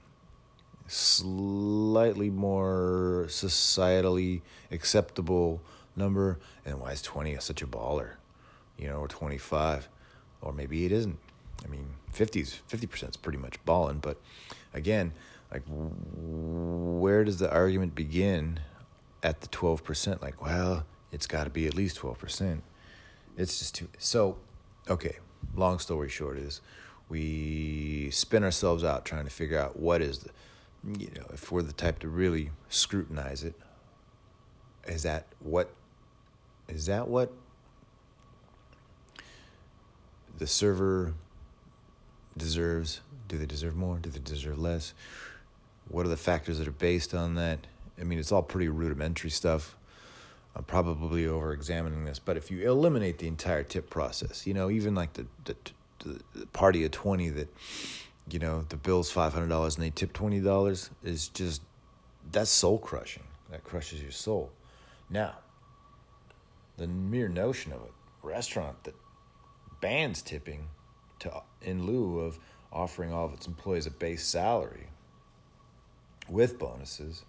slightly 0.86 2.30
more 2.30 3.26
societally 3.28 4.42
acceptable 4.72 5.62
number 5.96 6.40
and 6.66 6.80
why 6.80 6.92
is 6.92 7.02
20 7.02 7.36
such 7.40 7.64
a 7.64 7.68
baller? 7.68 8.18
you 8.80 8.88
know, 8.88 9.00
or 9.00 9.08
25, 9.08 9.90
or 10.42 10.54
maybe 10.54 10.86
it 10.86 10.92
isn't. 10.92 11.20
I 11.64 11.68
mean, 11.68 11.86
50s, 12.14 12.60
50% 12.70 13.10
is 13.10 13.18
pretty 13.18 13.38
much 13.38 13.64
balling, 13.66 14.00
but 14.00 14.18
again, 14.74 15.12
like, 15.52 15.64
where 15.68 17.24
does 17.26 17.38
the 17.38 17.52
argument 17.52 17.94
begin 17.94 18.62
at 19.22 19.42
the 19.42 19.48
12%? 19.50 20.22
Like, 20.22 20.42
well, 20.42 20.86
it's 21.12 21.28
got 21.28 21.44
to 21.44 21.50
be 21.50 21.68
at 21.68 21.76
least 21.76 22.00
12%. 22.00 22.62
It's 23.36 23.60
just 23.60 23.76
too. 23.76 23.90
So, 23.98 24.38
okay, 24.90 25.18
long 25.56 25.80
story 25.80 26.10
short 26.10 26.38
is 26.38 26.62
we 27.10 28.10
spin 28.12 28.44
ourselves 28.44 28.84
out 28.84 29.06
trying 29.06 29.26
to 29.26 29.32
figure 29.32 29.60
out 29.60 29.78
what 29.78 30.02
is 30.02 30.20
the, 30.20 30.30
you 30.98 31.10
know, 31.16 31.26
if 31.34 31.52
we're 31.52 31.62
the 31.62 31.74
type 31.74 32.00
to 32.00 32.08
really 32.08 32.52
scrutinize 32.70 33.44
it, 33.44 33.56
is 34.88 35.04
that 35.04 35.26
what, 35.40 35.74
is 36.68 36.86
that 36.86 37.08
what 37.08 37.32
the 40.38 40.48
server 40.48 41.14
deserves. 42.38 43.02
Do 43.28 43.38
they 43.38 43.46
deserve 43.46 43.76
more? 43.76 43.98
Do 43.98 44.10
they 44.10 44.20
deserve 44.20 44.58
less? 44.58 44.94
What 45.88 46.06
are 46.06 46.10
the 46.10 46.18
factors 46.18 46.58
that 46.58 46.68
are 46.68 46.72
based 46.72 47.14
on 47.14 47.36
that? 47.36 47.60
I 48.00 48.04
mean, 48.04 48.18
it's 48.18 48.32
all 48.32 48.42
pretty 48.42 48.70
rudimentary 48.70 49.30
stuff. 49.30 49.76
I'm 50.56 50.64
probably 50.64 51.28
over 51.28 51.54
examining 51.54 52.06
this, 52.06 52.20
but 52.20 52.36
if 52.36 52.52
you 52.52 52.70
eliminate 52.70 53.20
the 53.20 53.28
entire 53.28 53.64
tip 53.64 53.90
process, 53.90 54.48
you 54.48 54.54
know, 54.54 54.70
even 54.70 54.96
like 54.96 55.14
the, 55.14 55.26
the, 55.46 55.56
the 56.34 56.46
party 56.48 56.84
of 56.86 56.92
20 56.92 57.30
that, 57.30 57.48
you 58.30 58.40
know, 58.40 58.66
the 58.70 58.78
bill's 58.78 59.14
$500 59.14 59.76
and 59.76 59.84
they 59.84 59.90
tip 59.90 60.14
$20 60.14 60.90
is 61.04 61.28
just, 61.30 61.62
that's 62.32 62.50
soul 62.50 62.78
crushing. 62.78 63.24
That 63.52 63.64
crushes 63.64 64.02
your 64.02 64.12
soul. 64.12 64.52
Now, 65.10 65.36
the 66.78 66.88
mere 66.88 67.28
notion 67.28 67.72
of 67.74 67.82
a 67.82 68.28
restaurant 68.28 68.84
that 68.84 68.96
bans 69.82 70.22
tipping 70.22 70.68
to 71.20 71.42
in 71.62 71.86
lieu 71.86 72.20
of 72.20 72.40
offering 72.72 73.12
all 73.12 73.26
of 73.26 73.34
its 73.34 73.48
employees 73.48 73.86
a 73.86 73.92
base 73.92 74.26
salary 74.26 74.88
with 76.30 76.60
bonuses 76.60 77.26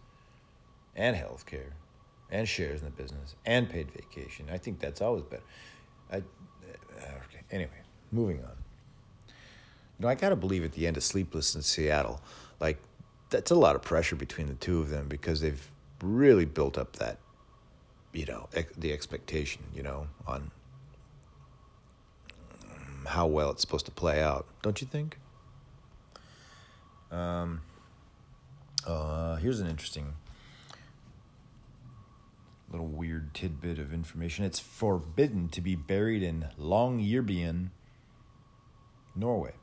and 0.95 1.17
health 1.17 1.47
care 1.47 1.75
and 2.31 2.49
shares 2.49 2.81
in 2.81 2.87
the 2.87 2.93
business 2.93 3.35
and 3.45 3.69
paid 3.69 3.91
vacation. 3.91 4.47
I 4.53 4.59
think 4.59 4.79
that's 4.81 5.01
always 5.01 5.25
better. 5.25 5.43
I, 6.13 6.17
uh, 6.17 6.21
okay. 7.29 7.43
Anyway, 7.51 7.71
moving 8.13 8.39
on. 8.39 8.53
You 9.29 10.05
know, 10.05 10.09
I 10.09 10.15
gotta 10.15 10.37
believe 10.37 10.65
at 10.65 10.73
the 10.73 10.87
end 10.87 10.97
of 10.97 11.03
Sleepless 11.03 11.55
in 11.55 11.63
Seattle, 11.63 12.21
like 12.61 12.79
that's 13.31 13.51
a 13.51 13.55
lot 13.55 13.77
of 13.77 13.83
pressure 13.83 14.17
between 14.17 14.49
the 14.49 14.55
two 14.55 14.81
of 14.81 14.91
them 14.91 15.09
because 15.09 15.41
they've 15.41 15.71
really 16.03 16.45
built 16.45 16.79
up 16.79 16.97
that, 16.97 17.19
you 18.13 18.27
know, 18.27 18.49
ex- 18.55 18.73
the 18.77 18.93
expectation, 18.93 19.63
you 19.75 19.83
know, 19.83 20.07
on 20.27 20.51
how 23.07 23.27
well 23.27 23.51
it's 23.51 23.61
supposed 23.61 23.87
to 23.87 23.93
play 23.93 24.23
out, 24.23 24.47
don't 24.63 24.81
you 24.81 24.87
think? 24.87 25.19
Um, 27.11 27.61
uh, 28.87 29.37
here's 29.37 29.61
an 29.61 29.67
interesting 29.67 30.15
little 32.71 32.87
weird 32.87 33.35
tidbit 33.35 33.79
of 33.79 33.93
information. 33.93 34.45
It's 34.45 34.61
forbidden 34.61 35.49
to 35.50 35.61
be 35.61 35.75
buried 35.75 36.23
in 36.23 36.47
Longyearbyen, 36.59 37.71
Norway. 39.15 39.55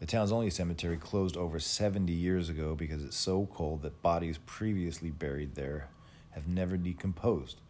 The 0.00 0.06
town's 0.06 0.32
only 0.32 0.50
cemetery 0.50 0.96
closed 0.96 1.36
over 1.36 1.58
70 1.58 2.12
years 2.12 2.48
ago 2.48 2.74
because 2.74 3.02
it's 3.02 3.16
so 3.16 3.48
cold 3.52 3.82
that 3.82 4.02
bodies 4.02 4.38
previously 4.44 5.10
buried 5.10 5.54
there 5.54 5.88
have 6.30 6.46
never 6.46 6.76
decomposed 6.76 7.60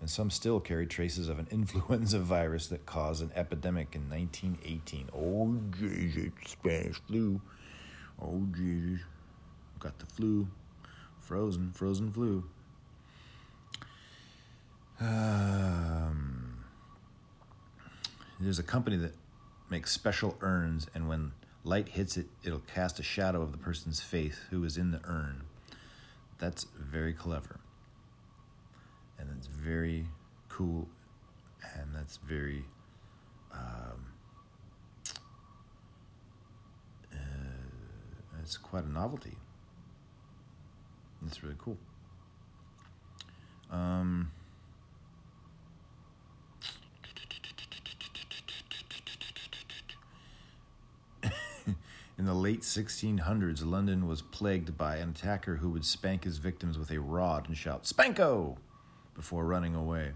and 0.00 0.10
some 0.10 0.30
still 0.30 0.60
carry 0.60 0.86
traces 0.86 1.28
of 1.28 1.38
an 1.38 1.48
influenza 1.50 2.18
virus 2.18 2.66
that 2.68 2.86
caused 2.86 3.22
an 3.22 3.32
epidemic 3.34 3.94
in 3.94 4.08
1918. 4.08 5.10
Oh, 5.14 5.58
Jesus, 5.78 6.32
Spanish 6.46 7.00
flu. 7.06 7.40
Oh, 8.20 8.46
Jesus. 8.54 9.04
Got 9.78 9.98
the 9.98 10.06
flu. 10.06 10.48
Frozen, 11.20 11.72
frozen 11.72 12.12
flu. 12.12 12.44
Um, 15.00 16.64
there's 18.40 18.58
a 18.58 18.62
company 18.62 18.96
that 18.96 19.14
makes 19.70 19.92
special 19.92 20.36
urns, 20.40 20.86
and 20.94 21.08
when 21.08 21.32
light 21.64 21.88
hits 21.88 22.16
it, 22.16 22.26
it'll 22.44 22.60
cast 22.60 22.98
a 22.98 23.02
shadow 23.02 23.42
of 23.42 23.52
the 23.52 23.58
person's 23.58 24.00
face 24.00 24.38
who 24.50 24.64
is 24.64 24.76
in 24.76 24.90
the 24.90 25.00
urn. 25.04 25.42
That's 26.38 26.64
very 26.78 27.12
clever. 27.12 27.60
And 29.18 29.28
that's 29.30 29.46
very 29.46 30.06
cool. 30.48 30.88
And 31.74 31.94
that's 31.94 32.18
very. 32.18 32.64
Um, 33.52 34.06
uh, 37.12 37.16
it's 38.42 38.56
quite 38.56 38.84
a 38.84 38.90
novelty. 38.90 39.36
It's 41.26 41.42
really 41.42 41.56
cool. 41.58 41.78
Um, 43.70 44.30
late 52.46 52.62
1600s, 52.62 53.66
London 53.66 54.06
was 54.06 54.22
plagued 54.22 54.78
by 54.78 54.98
an 54.98 55.08
attacker 55.08 55.56
who 55.56 55.68
would 55.68 55.84
spank 55.84 56.22
his 56.22 56.38
victims 56.38 56.78
with 56.78 56.92
a 56.92 57.00
rod 57.00 57.48
and 57.48 57.56
shout, 57.56 57.82
Spanko! 57.82 58.56
before 59.16 59.44
running 59.44 59.74
away. 59.74 60.12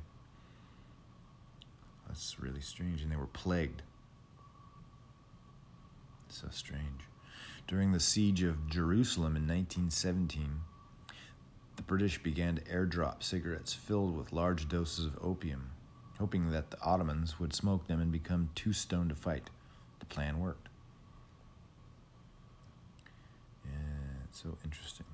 That's 2.07 2.39
really 2.39 2.61
strange. 2.61 3.03
And 3.03 3.11
they 3.11 3.17
were 3.17 3.27
plagued. 3.27 3.83
So 6.29 6.47
strange. 6.53 7.01
During 7.67 7.91
the 7.91 7.99
siege 7.99 8.45
of 8.45 8.69
Jerusalem 8.69 9.35
in 9.35 9.49
1917, 9.49 10.61
the 11.75 11.83
British 11.83 12.23
began 12.23 12.55
to 12.55 12.63
airdrop 12.63 13.25
cigarettes 13.25 13.73
filled 13.73 14.17
with 14.17 14.33
large 14.33 14.69
doses 14.69 15.07
of 15.07 15.19
opium, 15.21 15.73
hoping 16.21 16.53
that 16.53 16.71
the 16.71 16.81
Ottomans 16.81 17.41
would 17.41 17.53
smoke 17.53 17.89
them 17.89 18.01
and 18.01 18.13
become 18.13 18.51
too 18.55 18.73
stoned 18.73 19.09
to 19.09 19.17
fight. 19.17 19.51
The 19.99 20.07
plan 20.07 20.39
worked. 20.39 20.70
So 24.33 24.57
interesting. 24.65 25.07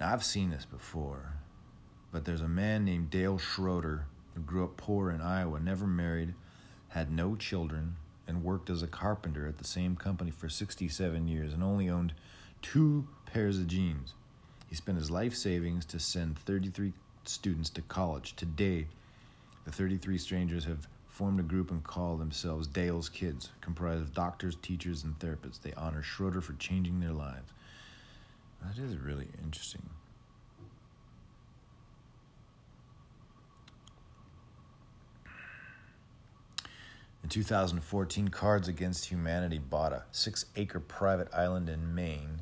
Now, 0.00 0.12
I've 0.12 0.24
seen 0.24 0.50
this 0.50 0.64
before, 0.64 1.34
but 2.10 2.24
there's 2.24 2.40
a 2.40 2.48
man 2.48 2.84
named 2.84 3.10
Dale 3.10 3.38
Schroeder 3.38 4.06
who 4.34 4.40
grew 4.40 4.64
up 4.64 4.76
poor 4.76 5.10
in 5.10 5.20
Iowa, 5.20 5.60
never 5.60 5.86
married, 5.86 6.34
had 6.88 7.12
no 7.12 7.36
children, 7.36 7.96
and 8.26 8.42
worked 8.42 8.70
as 8.70 8.82
a 8.82 8.86
carpenter 8.86 9.46
at 9.46 9.58
the 9.58 9.64
same 9.64 9.96
company 9.96 10.30
for 10.30 10.48
67 10.48 11.28
years 11.28 11.52
and 11.52 11.62
only 11.62 11.88
owned 11.88 12.14
two 12.62 13.06
pairs 13.26 13.58
of 13.58 13.66
jeans. 13.66 14.14
He 14.68 14.74
spent 14.74 14.98
his 14.98 15.10
life 15.10 15.34
savings 15.34 15.84
to 15.86 15.98
send 15.98 16.38
33 16.38 16.92
students 17.24 17.70
to 17.70 17.82
college. 17.82 18.34
Today, 18.36 18.86
the 19.64 19.72
33 19.72 20.18
strangers 20.18 20.64
have 20.64 20.88
formed 21.12 21.38
a 21.38 21.42
group 21.42 21.70
and 21.70 21.84
call 21.84 22.16
themselves 22.16 22.66
Dale's 22.66 23.10
Kids, 23.10 23.50
comprised 23.60 24.00
of 24.00 24.14
doctors, 24.14 24.56
teachers, 24.62 25.04
and 25.04 25.18
therapists. 25.18 25.60
They 25.60 25.74
honor 25.74 26.02
Schroeder 26.02 26.40
for 26.40 26.54
changing 26.54 27.00
their 27.00 27.12
lives. 27.12 27.52
That 28.62 28.82
is 28.82 28.96
really 28.96 29.28
interesting. 29.44 29.82
In 37.22 37.28
2014, 37.28 38.28
Cards 38.28 38.68
Against 38.68 39.04
Humanity 39.04 39.58
bought 39.58 39.92
a 39.92 40.04
six 40.12 40.46
acre 40.56 40.80
private 40.80 41.28
island 41.34 41.68
in 41.68 41.94
Maine 41.94 42.40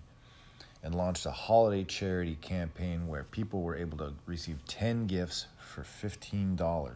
and 0.84 0.94
launched 0.94 1.26
a 1.26 1.32
holiday 1.32 1.82
charity 1.82 2.36
campaign 2.40 3.08
where 3.08 3.24
people 3.24 3.62
were 3.62 3.76
able 3.76 3.98
to 3.98 4.14
receive 4.26 4.64
10 4.68 5.08
gifts 5.08 5.46
for 5.58 5.82
$15. 5.82 6.94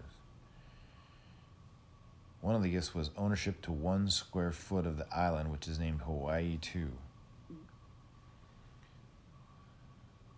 One 2.45 2.55
of 2.55 2.63
the 2.63 2.69
gifts 2.69 2.95
was 2.95 3.11
ownership 3.17 3.63
to 3.63 3.73
one 3.73 4.11
square 4.11 4.53
foot 4.53 4.85
of 4.85 4.99
the 4.99 5.07
island, 5.11 5.51
which 5.51 5.67
is 5.67 5.79
named 5.79 6.03
Hawaii 6.03 6.59
2. 6.61 6.89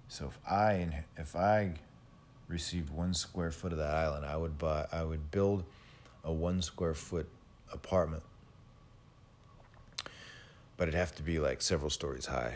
So 0.07 0.27
if 0.27 0.39
I 0.49 1.03
if 1.17 1.35
I 1.35 1.73
received 2.47 2.91
one 2.91 3.13
square 3.13 3.51
foot 3.51 3.73
of 3.73 3.79
that 3.79 3.93
island, 3.93 4.25
I 4.25 4.37
would 4.37 4.57
buy 4.57 4.87
I 4.93 5.03
would 5.03 5.33
build 5.33 5.65
a 6.23 6.33
one 6.33 6.63
square 6.63 6.95
foot 6.95 7.29
apartment. 7.73 8.23
But 10.77 10.87
it'd 10.87 10.95
have 10.95 11.13
to 11.17 11.25
be 11.25 11.41
like 11.41 11.61
several 11.61 11.91
stories 11.91 12.27
high. 12.27 12.55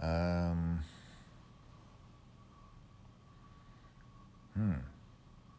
Um, 0.00 0.84
hmm. 4.54 4.74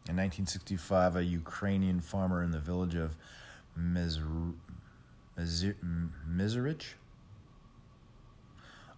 In 0.10 0.16
1965, 0.16 1.18
a 1.18 1.24
Ukrainian 1.24 2.00
farmer 2.00 2.42
in 2.42 2.52
the 2.52 2.60
village 2.60 2.96
of 2.96 3.18
Mizr- 3.78 4.54
Mizrich 5.38 6.94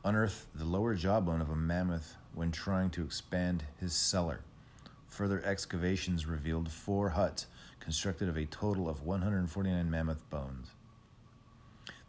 unearthed 0.05 0.45
the 0.53 0.65
lower 0.65 0.93
jawbone 0.93 1.41
of 1.41 1.49
a 1.49 1.55
mammoth 1.55 2.15
when 2.35 2.51
trying 2.51 2.91
to 2.91 3.03
expand 3.03 3.63
his 3.79 3.93
cellar. 3.93 4.41
Further 5.07 5.43
excavations 5.43 6.27
revealed 6.27 6.71
four 6.71 7.09
huts 7.09 7.47
constructed 7.79 8.29
of 8.29 8.37
a 8.37 8.45
total 8.45 8.87
of 8.87 9.01
149 9.01 9.89
mammoth 9.89 10.29
bones. 10.29 10.69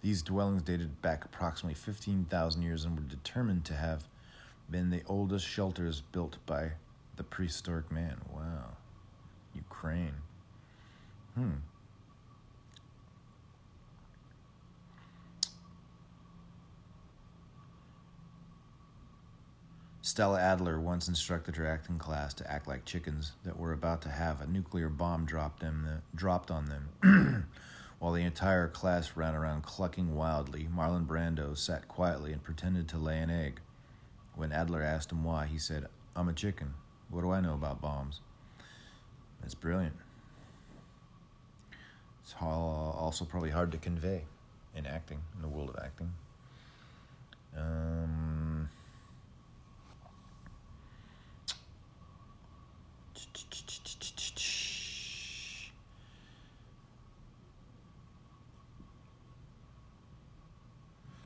These 0.03 0.21
dwellings 0.21 0.63
dated 0.63 1.01
back 1.01 1.25
approximately 1.25 1.75
15,000 1.75 2.61
years 2.61 2.85
and 2.85 2.97
were 2.97 3.03
determined 3.05 3.65
to 3.65 3.75
have 3.75 4.09
been 4.71 4.91
the 4.91 5.03
oldest 5.07 5.47
shelters 5.47 6.03
built 6.13 6.37
by 6.45 6.73
the 7.17 7.25
prehistoric 7.25 7.91
man. 7.91 8.21
Wow. 8.31 8.77
Ukraine. 9.81 10.15
Hmm. 11.35 11.51
Stella 20.03 20.39
Adler 20.39 20.79
once 20.79 21.09
instructed 21.09 21.57
her 21.57 21.67
acting 21.67 21.99
class 21.99 22.35
to 22.35 22.51
act 22.51 22.69
like 22.69 22.85
chickens 22.85 23.33
that 23.45 23.59
were 23.59 23.73
about 23.73 24.03
to 24.03 24.11
have 24.11 24.43
a 24.43 24.47
nuclear 24.47 24.91
bomb 24.91 25.25
dropped, 25.25 25.61
them, 25.61 26.03
dropped 26.15 26.51
on 26.51 26.67
them. 26.67 27.47
While 28.01 28.13
the 28.13 28.23
entire 28.25 28.69
class 28.69 29.13
ran 29.17 29.35
around 29.35 29.63
clucking 29.63 30.15
wildly, 30.15 30.69
Marlon 30.71 31.07
Brando 31.07 31.57
sat 31.57 31.89
quietly 31.89 32.35
and 32.35 32.43
pretended 32.43 32.87
to 32.89 32.99
lay 32.99 33.19
an 33.19 33.31
egg. 33.31 33.61
When 34.35 34.53
Adler 34.53 34.83
asked 34.83 35.11
him 35.11 35.25
why, 35.25 35.47
he 35.47 35.59
said, 35.59 35.87
I'm 36.15 36.29
a 36.29 36.35
chicken. 36.35 36.75
What 37.09 37.23
do 37.23 37.31
I 37.31 37.41
know 37.41 37.55
about 37.55 37.81
bombs? 37.81 38.21
It's 39.45 39.55
brilliant. 39.55 39.97
It's 42.23 42.35
also 42.41 43.25
probably 43.25 43.51
hard 43.51 43.73
to 43.73 43.79
convey 43.79 44.25
in 44.75 44.87
acting, 44.87 45.21
in 45.35 45.43
the 45.43 45.49
world 45.49 45.71
of 45.71 45.77
acting. 45.83 46.13
Um, 47.57 48.69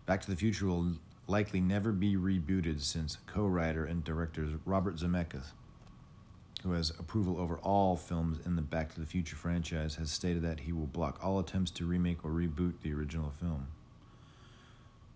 Back 0.06 0.20
to 0.22 0.30
the 0.30 0.36
Future 0.36 0.66
will 0.66 0.92
likely 1.26 1.60
never 1.60 1.90
be 1.90 2.14
rebooted 2.16 2.80
since 2.82 3.18
co 3.26 3.46
writer 3.46 3.84
and 3.84 4.04
director 4.04 4.46
Robert 4.64 4.96
Zemeckis 4.96 5.52
who 6.64 6.72
has 6.72 6.90
approval 6.98 7.38
over 7.38 7.58
all 7.58 7.94
films 7.94 8.38
in 8.46 8.56
the 8.56 8.62
Back 8.62 8.94
to 8.94 9.00
the 9.00 9.06
Future 9.06 9.36
franchise, 9.36 9.96
has 9.96 10.10
stated 10.10 10.42
that 10.42 10.60
he 10.60 10.72
will 10.72 10.86
block 10.86 11.18
all 11.22 11.38
attempts 11.38 11.70
to 11.72 11.84
remake 11.84 12.24
or 12.24 12.30
reboot 12.30 12.72
the 12.82 12.92
original 12.94 13.30
film. 13.38 13.68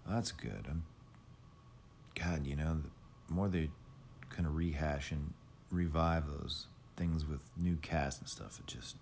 Well, 0.07 0.17
that's 0.17 0.31
good. 0.31 0.67
I'm, 0.69 0.85
God, 2.15 2.47
you 2.47 2.55
know, 2.55 2.83
the 3.27 3.35
more 3.35 3.49
they 3.49 3.71
kind 4.29 4.47
of 4.47 4.57
rehash 4.57 5.11
and 5.11 5.33
revive 5.71 6.25
those 6.27 6.67
things 6.97 7.27
with 7.27 7.41
new 7.57 7.77
cast 7.81 8.21
and 8.21 8.29
stuff, 8.29 8.61
it 8.61 8.67
just 8.67 8.97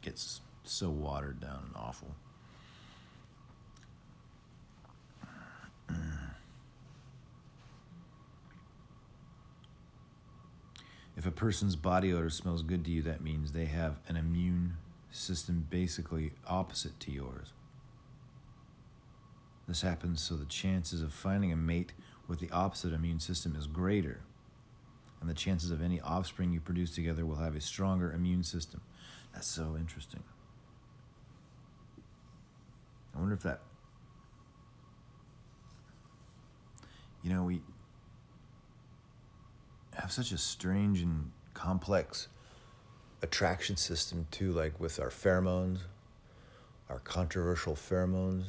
gets 0.00 0.40
so 0.62 0.90
watered 0.90 1.40
down 1.40 1.64
and 1.66 1.74
awful. 1.74 2.14
If 11.18 11.26
a 11.26 11.32
person's 11.32 11.74
body 11.74 12.12
odor 12.12 12.30
smells 12.30 12.62
good 12.62 12.84
to 12.84 12.92
you, 12.92 13.02
that 13.02 13.20
means 13.20 13.50
they 13.50 13.64
have 13.64 13.96
an 14.06 14.16
immune 14.16 14.76
system 15.10 15.66
basically 15.68 16.30
opposite 16.46 17.00
to 17.00 17.10
yours. 17.10 17.52
This 19.66 19.82
happens 19.82 20.22
so 20.22 20.36
the 20.36 20.44
chances 20.44 21.02
of 21.02 21.12
finding 21.12 21.50
a 21.50 21.56
mate 21.56 21.92
with 22.28 22.38
the 22.38 22.48
opposite 22.52 22.92
immune 22.92 23.18
system 23.18 23.56
is 23.56 23.66
greater, 23.66 24.20
and 25.20 25.28
the 25.28 25.34
chances 25.34 25.72
of 25.72 25.82
any 25.82 26.00
offspring 26.00 26.52
you 26.52 26.60
produce 26.60 26.94
together 26.94 27.26
will 27.26 27.34
have 27.34 27.56
a 27.56 27.60
stronger 27.60 28.12
immune 28.12 28.44
system. 28.44 28.80
That's 29.34 29.48
so 29.48 29.74
interesting. 29.76 30.22
I 33.16 33.18
wonder 33.18 33.34
if 33.34 33.42
that. 33.42 33.62
You 37.24 37.32
know, 37.34 37.42
we 37.42 37.60
have 39.98 40.12
such 40.12 40.32
a 40.32 40.38
strange 40.38 41.02
and 41.02 41.30
complex 41.54 42.28
attraction 43.22 43.76
system 43.76 44.26
too, 44.30 44.52
like 44.52 44.78
with 44.78 45.00
our 45.00 45.10
pheromones, 45.10 45.80
our 46.88 47.00
controversial 47.00 47.74
pheromones. 47.74 48.44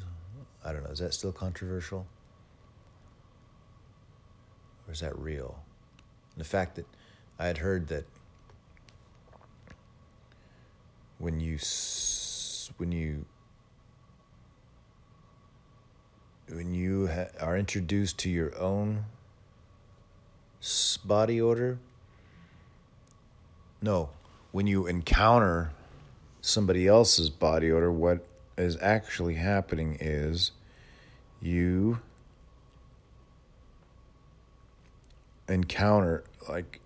I 0.63 0.73
don't 0.73 0.83
know, 0.83 0.91
is 0.91 0.99
that 0.99 1.13
still 1.13 1.31
controversial? 1.31 2.05
Or 4.88 4.93
is 4.93 4.99
that 4.99 5.17
real? 5.17 5.59
And 6.35 6.41
the 6.41 6.47
fact 6.47 6.75
that 6.75 6.85
I 7.38 7.47
had 7.47 7.59
heard 7.59 7.88
that 7.88 8.05
when 11.17 11.39
you 11.39 11.57
when 12.77 12.91
you 12.91 13.25
when 16.49 16.73
you 16.73 17.07
ha- 17.07 17.27
are 17.39 17.57
introduced 17.57 18.17
to 18.19 18.29
your 18.29 18.57
own 18.57 19.05
body 21.06 21.41
odor 21.41 21.80
no. 23.82 24.10
When 24.52 24.67
you 24.67 24.88
encounter 24.88 25.72
somebody 26.41 26.88
else's 26.88 27.30
body 27.30 27.72
odor 27.72 27.91
what 27.91 28.26
is 28.58 28.78
actually 28.82 29.36
happening 29.36 29.98
is 30.00 30.52
you 31.41 32.00
encounter 35.48 36.24
like 36.48 36.80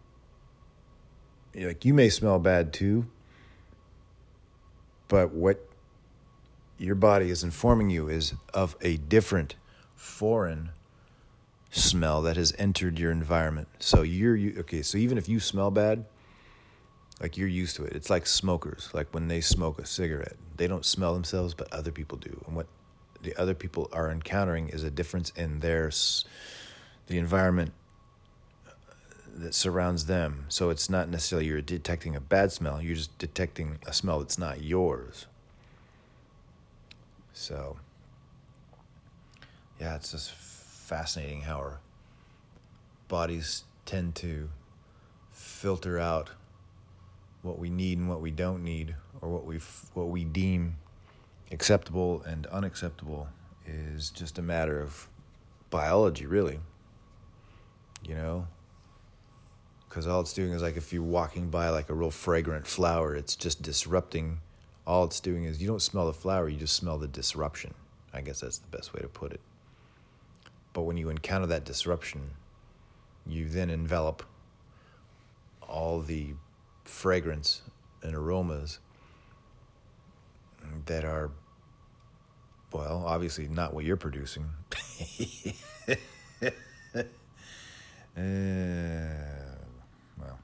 like 1.56 1.86
you 1.86 1.94
may 1.94 2.10
smell 2.10 2.40
bad 2.40 2.74
too 2.74 3.06
but 5.08 5.32
what 5.32 5.68
your 6.78 6.96
body 6.96 7.30
is 7.30 7.44
informing 7.44 7.90
you 7.90 8.10
is 8.10 8.34
of 8.54 8.76
a 8.82 8.98
different 8.98 9.56
foreign 9.96 10.70
smell 11.76 12.22
that 12.22 12.38
has 12.38 12.54
entered 12.58 13.00
your 13.00 13.12
environment 13.12 13.68
so 13.80 14.02
you're 14.02 14.36
you, 14.36 14.56
okay 14.60 14.82
so 14.82 14.98
even 14.98 15.18
if 15.18 15.28
you 15.28 15.40
smell 15.40 15.72
bad 15.72 16.06
like 17.22 17.38
you're 17.38 17.48
used 17.48 17.76
to 17.76 17.84
it 17.84 17.94
it's 17.94 18.10
like 18.10 18.28
smokers 18.28 18.90
like 18.94 19.12
when 19.14 19.28
they 19.28 19.42
smoke 19.42 19.80
a 19.80 19.86
cigarette 19.86 20.36
they 20.58 20.68
don't 20.68 20.86
smell 20.86 21.14
themselves 21.14 21.54
but 21.54 21.72
other 21.74 21.92
people 21.92 22.18
do 22.18 22.44
and 22.46 22.56
what 22.56 22.68
the 23.24 23.36
other 23.38 23.56
people 23.56 23.90
are 23.92 24.12
encountering 24.12 24.70
is 24.70 24.84
a 24.84 24.92
difference 24.92 25.32
in 25.36 25.62
their 25.62 25.90
the 27.08 27.18
environment 27.18 27.72
uh, 28.68 28.72
that 29.36 29.54
surrounds 29.54 30.06
them. 30.06 30.46
So 30.50 30.70
it's 30.70 30.90
not 30.90 31.10
necessarily 31.10 31.48
you're 31.48 31.62
detecting 31.62 32.16
a 32.16 32.22
bad 32.22 32.52
smell, 32.52 32.82
you're 32.82 32.96
just 32.96 33.18
detecting 33.18 33.80
a 33.88 33.94
smell 33.94 34.20
that's 34.20 34.38
not 34.38 34.62
yours. 34.62 35.26
So, 37.34 37.78
yeah, 39.80 39.96
it's 39.96 40.12
just 40.12 40.32
fascinating 40.94 41.42
how 41.42 41.56
our 41.56 41.80
bodies 43.08 43.64
tend 43.84 44.14
to 44.14 44.48
filter 45.32 45.98
out 45.98 46.30
what 47.42 47.58
we 47.58 47.68
need 47.68 47.98
and 47.98 48.08
what 48.08 48.22
we 48.22 48.30
don't 48.30 48.64
need, 48.64 48.94
or 49.20 49.30
what 49.30 49.44
we 49.44 49.58
what 49.96 50.10
we 50.10 50.24
deem 50.24 50.76
acceptable 51.52 52.22
and 52.28 52.46
unacceptable, 52.46 53.28
is 53.66 54.12
just 54.12 54.38
a 54.38 54.42
matter 54.44 54.80
of 54.80 55.08
biology, 55.72 56.28
really. 56.28 56.60
You 58.08 58.14
know, 58.14 58.48
because 59.90 60.06
all 60.06 60.22
it's 60.22 60.34
doing 60.34 60.54
is 60.54 60.62
like 60.62 60.78
if 60.78 60.94
you're 60.94 61.02
walking 61.02 61.50
by 61.50 61.70
like 61.70 61.90
a 61.90 61.96
real 61.96 62.12
fragrant 62.12 62.68
flower, 62.68 63.16
it's 63.16 63.36
just 63.36 63.64
disrupting. 63.64 64.42
All 64.86 65.06
it's 65.06 65.20
doing 65.20 65.46
is 65.46 65.60
you 65.60 65.68
don't 65.68 65.82
smell 65.82 66.06
the 66.06 66.14
flower, 66.14 66.48
you 66.48 66.58
just 66.58 66.76
smell 66.76 67.00
the 67.00 67.08
disruption. 67.08 67.74
I 68.14 68.22
guess 68.22 68.42
that's 68.42 68.60
the 68.60 68.68
best 68.68 68.94
way 68.94 69.02
to 69.02 69.08
put 69.08 69.34
it. 69.34 69.42
But 70.74 70.82
when 70.82 70.98
you 70.98 71.10
encounter 71.10 71.48
that 71.48 71.64
disruption, 71.64 72.32
you 73.26 73.48
then 73.48 73.70
envelop 73.70 74.24
all 75.62 76.02
the 76.02 76.34
fragrance 76.84 77.62
and 78.02 78.16
aromas 78.16 78.80
that 80.86 81.06
are, 81.06 81.32
well, 82.72 83.04
obviously 83.06 83.48
not 83.48 83.74
what 83.74 83.86
you're 83.86 83.98
producing. 83.98 84.50
uh, 86.42 87.04
well, 90.20 90.40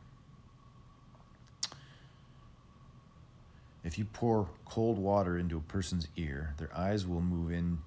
if 3.83 3.97
you 3.97 4.05
pour 4.05 4.47
cold 4.65 4.97
water 4.97 5.37
into 5.37 5.57
a 5.57 5.61
person's 5.61 6.07
ear, 6.15 6.53
their 6.57 6.75
eyes 6.75 7.07
will 7.07 7.21
move 7.21 7.51
in 7.51 7.79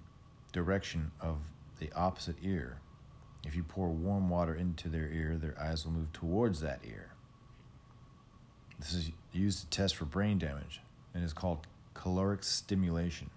direction 0.53 1.11
of 1.21 1.39
the 1.83 1.93
opposite 1.99 2.37
ear. 2.43 2.79
If 3.45 3.57
you 3.57 3.65
pour 3.65 3.89
warm 3.89 4.29
water 4.29 4.55
into 4.55 4.89
their 4.89 5.09
ear, 5.09 5.37
their 5.37 5.61
eyes 5.61 5.85
will 5.85 5.93
move 5.93 6.13
towards 6.13 6.61
that 6.61 6.81
ear. 6.85 7.11
This 8.79 8.95
is 8.95 9.11
used 9.33 9.61
to 9.61 9.67
test 9.67 9.97
for 9.97 10.05
brain 10.05 10.39
damage 10.39 10.81
and 11.13 11.25
is 11.25 11.33
called 11.33 11.67
caloric 11.93 12.45
stimulation. 12.45 13.31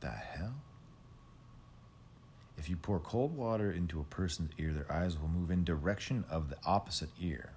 The 0.00 0.10
hell? 0.10 0.54
If 2.58 2.68
you 2.68 2.76
pour 2.76 3.00
cold 3.00 3.34
water 3.34 3.72
into 3.72 4.00
a 4.00 4.04
person's 4.04 4.50
ear, 4.58 4.72
their 4.72 4.92
eyes 4.92 5.18
will 5.18 5.28
move 5.28 5.50
in 5.50 5.64
direction 5.64 6.24
of 6.28 6.50
the 6.50 6.56
opposite 6.64 7.08
ear. 7.18 7.52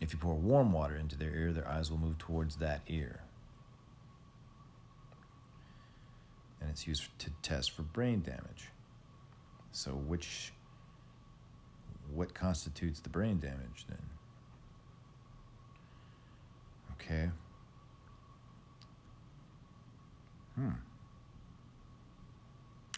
If 0.00 0.12
you 0.12 0.18
pour 0.18 0.34
warm 0.34 0.72
water 0.72 0.96
into 0.96 1.16
their 1.16 1.34
ear, 1.34 1.52
their 1.52 1.66
eyes 1.66 1.90
will 1.90 1.98
move 1.98 2.18
towards 2.18 2.56
that 2.56 2.82
ear. 2.86 3.22
And 6.60 6.65
it's 6.76 6.86
used 6.86 7.18
to 7.18 7.30
test 7.40 7.70
for 7.70 7.80
brain 7.80 8.20
damage. 8.20 8.68
So 9.72 9.92
which 9.92 10.52
what 12.12 12.34
constitutes 12.34 13.00
the 13.00 13.08
brain 13.08 13.40
damage 13.40 13.86
then? 13.88 14.02
Okay. 16.92 17.30
Hmm. 20.54 20.72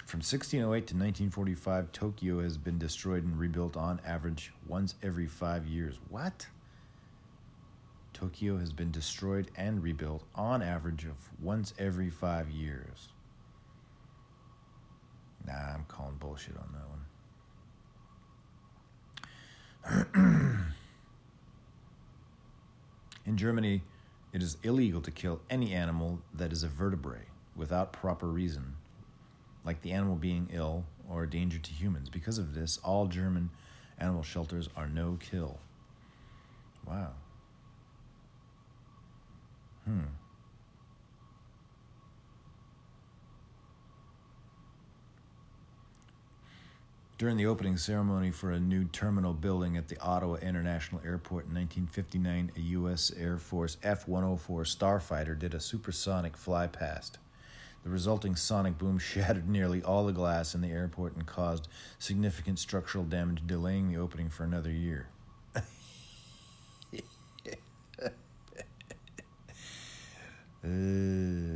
From 0.07 0.19
1608 0.19 0.67
to 0.89 0.95
1945, 0.97 1.93
Tokyo 1.93 2.41
has 2.41 2.59
been 2.59 2.79
destroyed 2.79 3.23
and 3.23 3.39
rebuilt 3.39 3.77
on 3.77 4.01
average 4.05 4.53
once 4.67 4.97
every 5.05 5.27
five 5.29 5.69
years. 5.69 6.01
What? 6.09 6.49
Tokyo 8.13 8.59
has 8.59 8.73
been 8.73 8.91
destroyed 8.91 9.53
and 9.57 9.81
rebuilt 9.81 10.25
on 10.35 10.63
average 10.63 11.05
of 11.05 11.15
once 11.41 11.75
every 11.79 12.11
five 12.11 12.51
years. 12.51 13.11
Nah, 15.49 15.75
I'm 15.75 15.85
calling 15.89 16.15
bullshit 16.17 16.57
on 16.59 16.69
that 16.75 16.85
one. 20.15 20.15
In 23.25 23.39
Germany, 23.39 23.81
it 24.35 24.43
is 24.43 24.59
illegal 24.63 25.01
to 25.01 25.11
kill 25.11 25.41
any 25.49 25.73
animal 25.73 26.21
that 26.35 26.53
is 26.53 26.65
a 26.65 26.69
vertebrate 26.69 27.29
without 27.57 27.95
proper 27.95 28.27
reason, 28.27 28.77
like 29.65 29.81
the 29.81 29.93
animal 29.93 30.17
being 30.17 30.51
ill 30.53 30.85
or 31.09 31.23
a 31.23 31.31
danger 31.31 31.59
to 31.59 31.73
humans. 31.73 32.11
Because 32.11 32.37
of 32.37 32.55
this, 32.55 32.79
all 32.85 33.07
German 33.07 33.49
animal 33.99 34.23
shelters 34.23 34.69
are 34.77 34.87
no 34.87 35.17
kill. 35.19 35.59
Wow. 36.87 37.13
Hmm. 39.87 40.09
During 47.19 47.37
the 47.37 47.47
opening 47.47 47.77
ceremony 47.77 48.31
for 48.31 48.53
a 48.53 48.61
new 48.61 48.85
terminal 48.85 49.35
building 49.35 49.77
at 49.77 49.89
the 49.89 50.01
Ottawa 50.01 50.37
International 50.37 51.01
Airport 51.05 51.47
in 51.47 51.55
1959, 51.55 52.53
a 52.57 52.61
U.S. 52.61 53.11
Air 53.19 53.39
Force 53.39 53.77
F 53.83 54.07
104 54.07 54.63
Starfighter 54.63 55.37
did 55.37 55.53
a 55.53 55.59
supersonic 55.59 56.37
fly 56.37 56.69
past. 56.69 57.19
The 57.83 57.91
resulting 57.91 58.37
sonic 58.37 58.79
boom 58.79 58.99
shattered 59.01 59.49
nearly 59.49 59.83
all 59.83 60.07
the 60.07 60.13
glass 60.13 60.55
in 60.55 60.61
the 60.61 60.71
airport 60.71 61.17
and 61.17 61.27
caused 61.27 61.67
significant 61.99 62.61
structural 62.61 63.03
damage, 63.03 63.43
delaying 63.45 63.89
the 63.89 63.99
opening 63.99 64.29
for 64.29 64.45
another 64.45 64.71
year. 64.71 65.09
uh. 70.65 71.48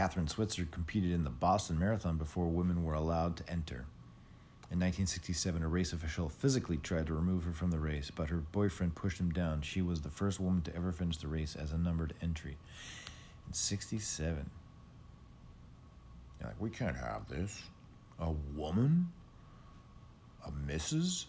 Kathrine 0.00 0.30
Switzer 0.30 0.66
competed 0.70 1.10
in 1.10 1.24
the 1.24 1.28
Boston 1.28 1.78
Marathon 1.78 2.16
before 2.16 2.46
women 2.46 2.84
were 2.84 2.94
allowed 2.94 3.36
to 3.36 3.50
enter. 3.50 3.84
In 4.70 4.78
1967, 4.78 5.62
a 5.62 5.68
race 5.68 5.92
official 5.92 6.30
physically 6.30 6.78
tried 6.78 7.08
to 7.08 7.12
remove 7.12 7.44
her 7.44 7.52
from 7.52 7.70
the 7.70 7.78
race, 7.78 8.10
but 8.10 8.30
her 8.30 8.38
boyfriend 8.38 8.94
pushed 8.94 9.20
him 9.20 9.30
down. 9.30 9.60
She 9.60 9.82
was 9.82 10.00
the 10.00 10.08
first 10.08 10.40
woman 10.40 10.62
to 10.62 10.74
ever 10.74 10.90
finish 10.90 11.18
the 11.18 11.28
race 11.28 11.54
as 11.54 11.72
a 11.72 11.76
numbered 11.76 12.14
entry. 12.22 12.56
In 13.46 13.52
67. 13.52 14.48
You're 16.40 16.48
like, 16.48 16.58
we 16.58 16.70
can't 16.70 16.96
have 16.96 17.28
this. 17.28 17.60
A 18.20 18.30
woman? 18.56 19.06
A 20.46 20.50
missus? 20.66 21.26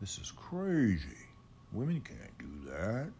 This 0.00 0.18
is 0.18 0.30
crazy. 0.30 1.26
Women 1.72 2.00
can't 2.00 2.38
do 2.38 2.70
that. 2.70 3.10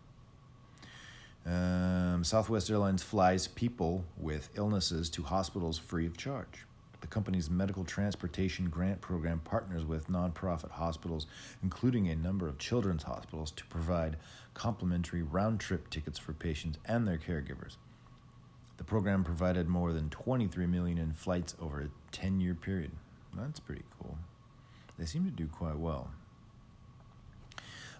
Uh, 1.44 1.81
Um, 2.22 2.24
Southwest 2.24 2.70
Airlines 2.70 3.02
flies 3.02 3.48
people 3.48 4.04
with 4.16 4.50
illnesses 4.54 5.10
to 5.10 5.24
hospitals 5.24 5.76
free 5.76 6.06
of 6.06 6.16
charge. 6.16 6.66
The 7.00 7.08
company's 7.08 7.50
medical 7.50 7.82
transportation 7.82 8.70
grant 8.70 9.00
program 9.00 9.40
partners 9.40 9.84
with 9.84 10.06
nonprofit 10.06 10.70
hospitals, 10.70 11.26
including 11.64 12.08
a 12.08 12.14
number 12.14 12.46
of 12.46 12.58
children's 12.58 13.02
hospitals, 13.02 13.50
to 13.50 13.66
provide 13.66 14.18
complimentary 14.54 15.24
round 15.24 15.58
trip 15.58 15.90
tickets 15.90 16.16
for 16.16 16.32
patients 16.32 16.78
and 16.84 17.08
their 17.08 17.18
caregivers. 17.18 17.74
The 18.76 18.84
program 18.84 19.24
provided 19.24 19.66
more 19.66 19.92
than 19.92 20.08
23 20.08 20.66
million 20.66 20.98
in 20.98 21.14
flights 21.14 21.56
over 21.60 21.80
a 21.80 21.90
10 22.12 22.38
year 22.38 22.54
period. 22.54 22.92
That's 23.34 23.58
pretty 23.58 23.82
cool. 24.00 24.16
They 24.96 25.06
seem 25.06 25.24
to 25.24 25.30
do 25.32 25.48
quite 25.48 25.76
well. 25.76 26.12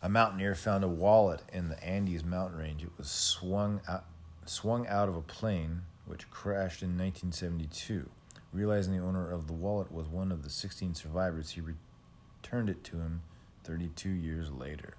A 0.05 0.09
mountaineer 0.09 0.57
found 0.57 0.83
a 0.83 0.89
wallet 0.89 1.43
in 1.53 1.69
the 1.69 1.83
Andes 1.83 2.25
mountain 2.25 2.59
range. 2.59 2.83
It 2.83 2.91
was 2.99 3.09
swung 3.09 3.81
out, 3.89 4.05
swung 4.53 4.87
out 4.87 5.09
of 5.09 5.17
a 5.17 5.23
plane 5.23 5.83
which 6.07 6.31
crashed 6.31 6.83
in 6.83 6.91
1972. 6.91 8.09
Realizing 8.53 8.97
the 8.97 9.05
owner 9.05 9.31
of 9.31 9.47
the 9.47 9.53
wallet 9.53 9.91
was 9.91 10.09
one 10.09 10.31
of 10.31 10.43
the 10.43 10.51
16 10.51 10.95
survivors, 10.95 11.51
he 11.51 11.61
returned 11.61 12.69
it 12.69 12.85
to 12.85 12.97
him 12.99 13.23
32 13.65 14.11
years 14.11 14.51
later. 14.51 14.95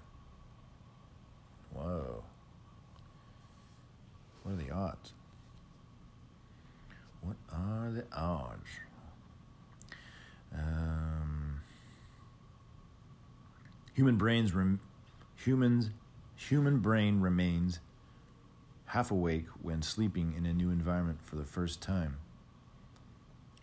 Whoa. 1.72 2.24
What 4.42 4.54
are 4.54 4.58
the 4.58 4.72
odds? 4.72 5.14
What 7.22 7.38
are 7.52 7.92
the 7.92 8.06
odds? 8.12 8.68
Um, 10.54 11.62
human 13.94 14.18
brains 14.18 14.54
rem- 14.54 14.82
humans 15.36 15.90
human 16.36 16.80
brain 16.80 17.22
remains 17.22 17.80
half 18.94 19.10
awake 19.10 19.48
when 19.60 19.82
sleeping 19.82 20.36
in 20.38 20.46
a 20.46 20.54
new 20.54 20.70
environment 20.70 21.18
for 21.24 21.36
the 21.36 21.44
first 21.44 21.82
time. 21.82 22.16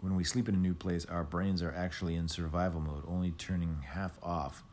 When 0.01 0.17
we 0.17 0.25
sleep 0.25 0.49
in 0.49 0.57
a 0.57 0.59
new 0.59 0.75
place, 0.75 1.07
our 1.07 1.23
brains 1.23 1.63
are 1.63 1.73
actually 1.73 2.17
in 2.17 2.27
survival 2.27 2.81
mode, 2.81 3.05
only 3.07 3.31
turning 3.31 3.85
half 3.91 4.19
off, 4.25 4.65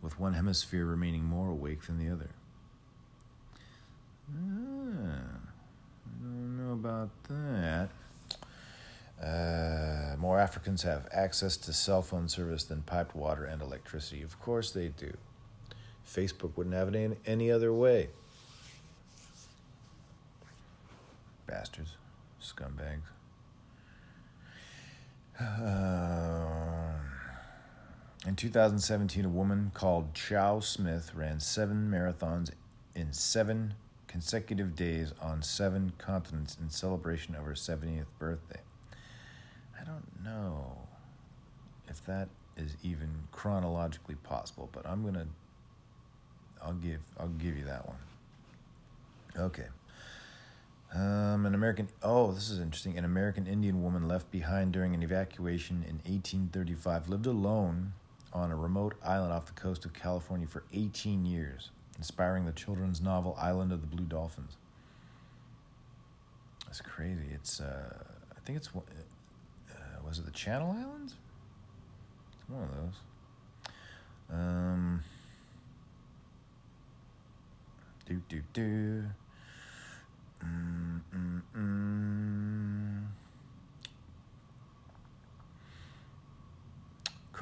with 0.00 0.18
one 0.18 0.32
hemisphere 0.32 0.86
remaining 0.86 1.24
more 1.24 1.50
awake 1.50 1.82
than 1.82 1.98
the 1.98 2.10
other. 2.10 2.30
Ah, 4.30 5.36
I 6.18 6.22
don't 6.22 6.56
know 6.56 6.72
about 6.72 7.10
that. 7.28 7.90
Uh, 9.22 10.16
more 10.16 10.40
Africans 10.40 10.82
have 10.82 11.08
access 11.12 11.58
to 11.58 11.74
cell 11.74 12.00
phone 12.00 12.30
service 12.30 12.64
than 12.64 12.80
piped 12.80 13.14
water 13.14 13.44
and 13.44 13.60
electricity. 13.60 14.22
Of 14.22 14.40
course 14.40 14.70
they 14.70 14.88
do. 14.88 15.12
Facebook 16.08 16.56
wouldn't 16.56 16.74
have 16.74 16.88
it 16.88 16.94
any, 16.94 17.16
any 17.26 17.50
other 17.50 17.70
way. 17.70 18.08
Bastards. 21.54 21.96
Scumbags. 22.42 23.06
Uh, 25.40 26.98
in 28.26 28.34
2017, 28.34 29.24
a 29.24 29.28
woman 29.28 29.70
called 29.72 30.14
Chau 30.14 30.58
Smith 30.58 31.12
ran 31.14 31.38
seven 31.38 31.88
marathons 31.88 32.50
in 32.96 33.12
seven 33.12 33.74
consecutive 34.08 34.74
days 34.74 35.12
on 35.22 35.42
seven 35.42 35.92
continents 35.96 36.56
in 36.60 36.70
celebration 36.70 37.36
of 37.36 37.44
her 37.44 37.52
70th 37.52 38.06
birthday. 38.18 38.60
I 39.80 39.84
don't 39.84 40.24
know 40.24 40.78
if 41.88 42.04
that 42.06 42.30
is 42.56 42.76
even 42.82 43.10
chronologically 43.30 44.16
possible, 44.16 44.68
but 44.72 44.84
I'm 44.88 45.04
gonna. 45.04 45.28
I'll 46.60 46.72
give. 46.72 47.02
I'll 47.16 47.28
give 47.28 47.56
you 47.56 47.64
that 47.66 47.86
one. 47.86 47.98
Okay. 49.38 49.66
Um, 50.94 51.44
an 51.44 51.54
American. 51.54 51.88
Oh, 52.02 52.30
this 52.30 52.50
is 52.50 52.60
interesting. 52.60 52.96
An 52.96 53.04
American 53.04 53.48
Indian 53.48 53.82
woman 53.82 54.06
left 54.06 54.30
behind 54.30 54.72
during 54.72 54.94
an 54.94 55.02
evacuation 55.02 55.78
in 55.78 55.96
1835 55.96 57.08
lived 57.08 57.26
alone 57.26 57.94
on 58.32 58.52
a 58.52 58.56
remote 58.56 58.94
island 59.04 59.32
off 59.32 59.46
the 59.46 59.52
coast 59.60 59.84
of 59.84 59.92
California 59.92 60.46
for 60.46 60.62
18 60.72 61.26
years, 61.26 61.70
inspiring 61.96 62.44
the 62.44 62.52
children's 62.52 63.00
novel 63.00 63.36
Island 63.40 63.72
of 63.72 63.80
the 63.80 63.88
Blue 63.88 64.04
Dolphins. 64.04 64.56
That's 66.66 66.80
crazy. 66.80 67.26
It's. 67.32 67.60
Uh, 67.60 68.04
I 68.36 68.40
think 68.44 68.58
it's. 68.58 68.68
Uh, 68.68 69.72
was 70.06 70.20
it 70.20 70.26
the 70.26 70.30
Channel 70.30 70.76
Islands? 70.78 71.14
One 72.46 72.62
of 72.62 72.70
those. 72.70 73.74
Um. 74.30 75.02
Do 78.06 78.22
do 78.28 78.42
do. 78.52 79.04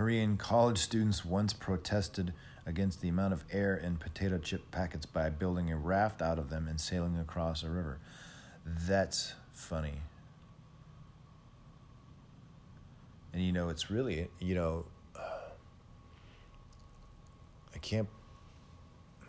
Korean 0.02 0.36
college 0.36 0.78
students 0.78 1.24
once 1.24 1.52
protested 1.52 2.32
against 2.66 3.02
the 3.02 3.08
amount 3.08 3.34
of 3.34 3.44
air 3.52 3.76
in 3.76 3.96
potato 3.96 4.38
chip 4.38 4.70
packets 4.70 5.06
by 5.06 5.28
building 5.28 5.70
a 5.70 5.76
raft 5.76 6.22
out 6.22 6.38
of 6.38 6.50
them 6.50 6.66
and 6.66 6.80
sailing 6.80 7.18
across 7.18 7.62
a 7.62 7.68
river. 7.68 7.98
That's 8.66 9.34
funny. 9.52 10.00
And 13.32 13.44
you 13.44 13.52
know, 13.52 13.68
it's 13.68 13.90
really, 13.90 14.28
you 14.40 14.54
know, 14.54 14.86
I 15.16 15.50
can't, 17.80 18.08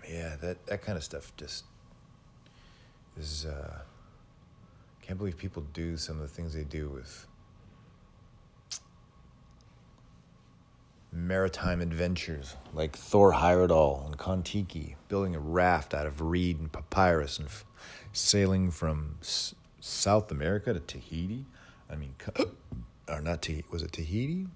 yeah, 0.09 0.37
that, 0.41 0.65
that 0.65 0.81
kind 0.81 0.97
of 0.97 1.03
stuff 1.03 1.33
just 1.37 1.65
is, 3.17 3.45
uh, 3.45 3.79
can't 5.01 5.17
believe 5.17 5.37
people 5.37 5.63
do 5.73 5.97
some 5.97 6.15
of 6.15 6.21
the 6.21 6.27
things 6.27 6.53
they 6.53 6.63
do 6.63 6.89
with 6.89 7.27
maritime 11.13 11.81
adventures 11.81 12.55
like 12.73 12.97
Thor 12.97 13.33
Heyerdahl 13.33 14.05
and 14.05 14.17
Kon-Tiki, 14.17 14.95
building 15.07 15.35
a 15.35 15.39
raft 15.39 15.93
out 15.93 16.07
of 16.07 16.21
reed 16.21 16.59
and 16.59 16.71
papyrus 16.71 17.37
and 17.37 17.47
f- 17.47 17.65
sailing 18.11 18.71
from 18.71 19.17
S- 19.21 19.53
South 19.79 20.31
America 20.31 20.73
to 20.73 20.79
Tahiti. 20.79 21.45
I 21.89 21.95
mean, 21.95 22.15
or 23.07 23.21
not 23.21 23.41
Tahiti, 23.43 23.65
was 23.69 23.83
it 23.83 23.91
Tahiti? 23.91 24.47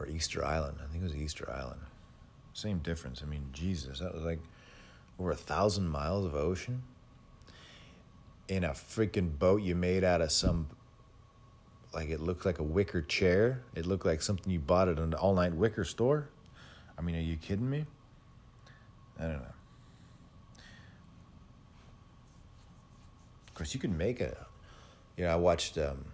Or 0.00 0.06
Easter 0.06 0.44
Island? 0.44 0.78
I 0.82 0.90
think 0.90 1.02
it 1.02 1.06
was 1.06 1.16
Easter 1.16 1.48
Island. 1.50 1.80
Same 2.52 2.78
difference. 2.78 3.22
I 3.22 3.26
mean, 3.26 3.48
Jesus, 3.52 4.00
that 4.00 4.14
was 4.14 4.24
like 4.24 4.40
over 5.18 5.30
a 5.30 5.36
thousand 5.36 5.88
miles 5.88 6.24
of 6.24 6.34
ocean 6.34 6.82
in 8.48 8.64
a 8.64 8.70
freaking 8.70 9.38
boat 9.38 9.62
you 9.62 9.74
made 9.74 10.04
out 10.04 10.20
of 10.20 10.32
some 10.32 10.68
like 11.92 12.10
it 12.10 12.20
looked 12.20 12.44
like 12.44 12.58
a 12.58 12.62
wicker 12.62 13.00
chair. 13.02 13.62
It 13.74 13.86
looked 13.86 14.04
like 14.04 14.20
something 14.22 14.52
you 14.52 14.58
bought 14.58 14.88
at 14.88 14.98
an 14.98 15.14
all 15.14 15.34
night 15.34 15.54
wicker 15.54 15.84
store. 15.84 16.28
I 16.98 17.02
mean, 17.02 17.16
are 17.16 17.20
you 17.20 17.36
kidding 17.36 17.68
me? 17.68 17.86
I 19.18 19.22
don't 19.22 19.32
know. 19.32 19.54
Of 23.48 23.54
course, 23.54 23.74
you 23.74 23.80
can 23.80 23.96
make 23.96 24.20
a. 24.20 24.46
You 25.16 25.24
know, 25.24 25.30
I 25.30 25.36
watched 25.36 25.78
um, 25.78 26.04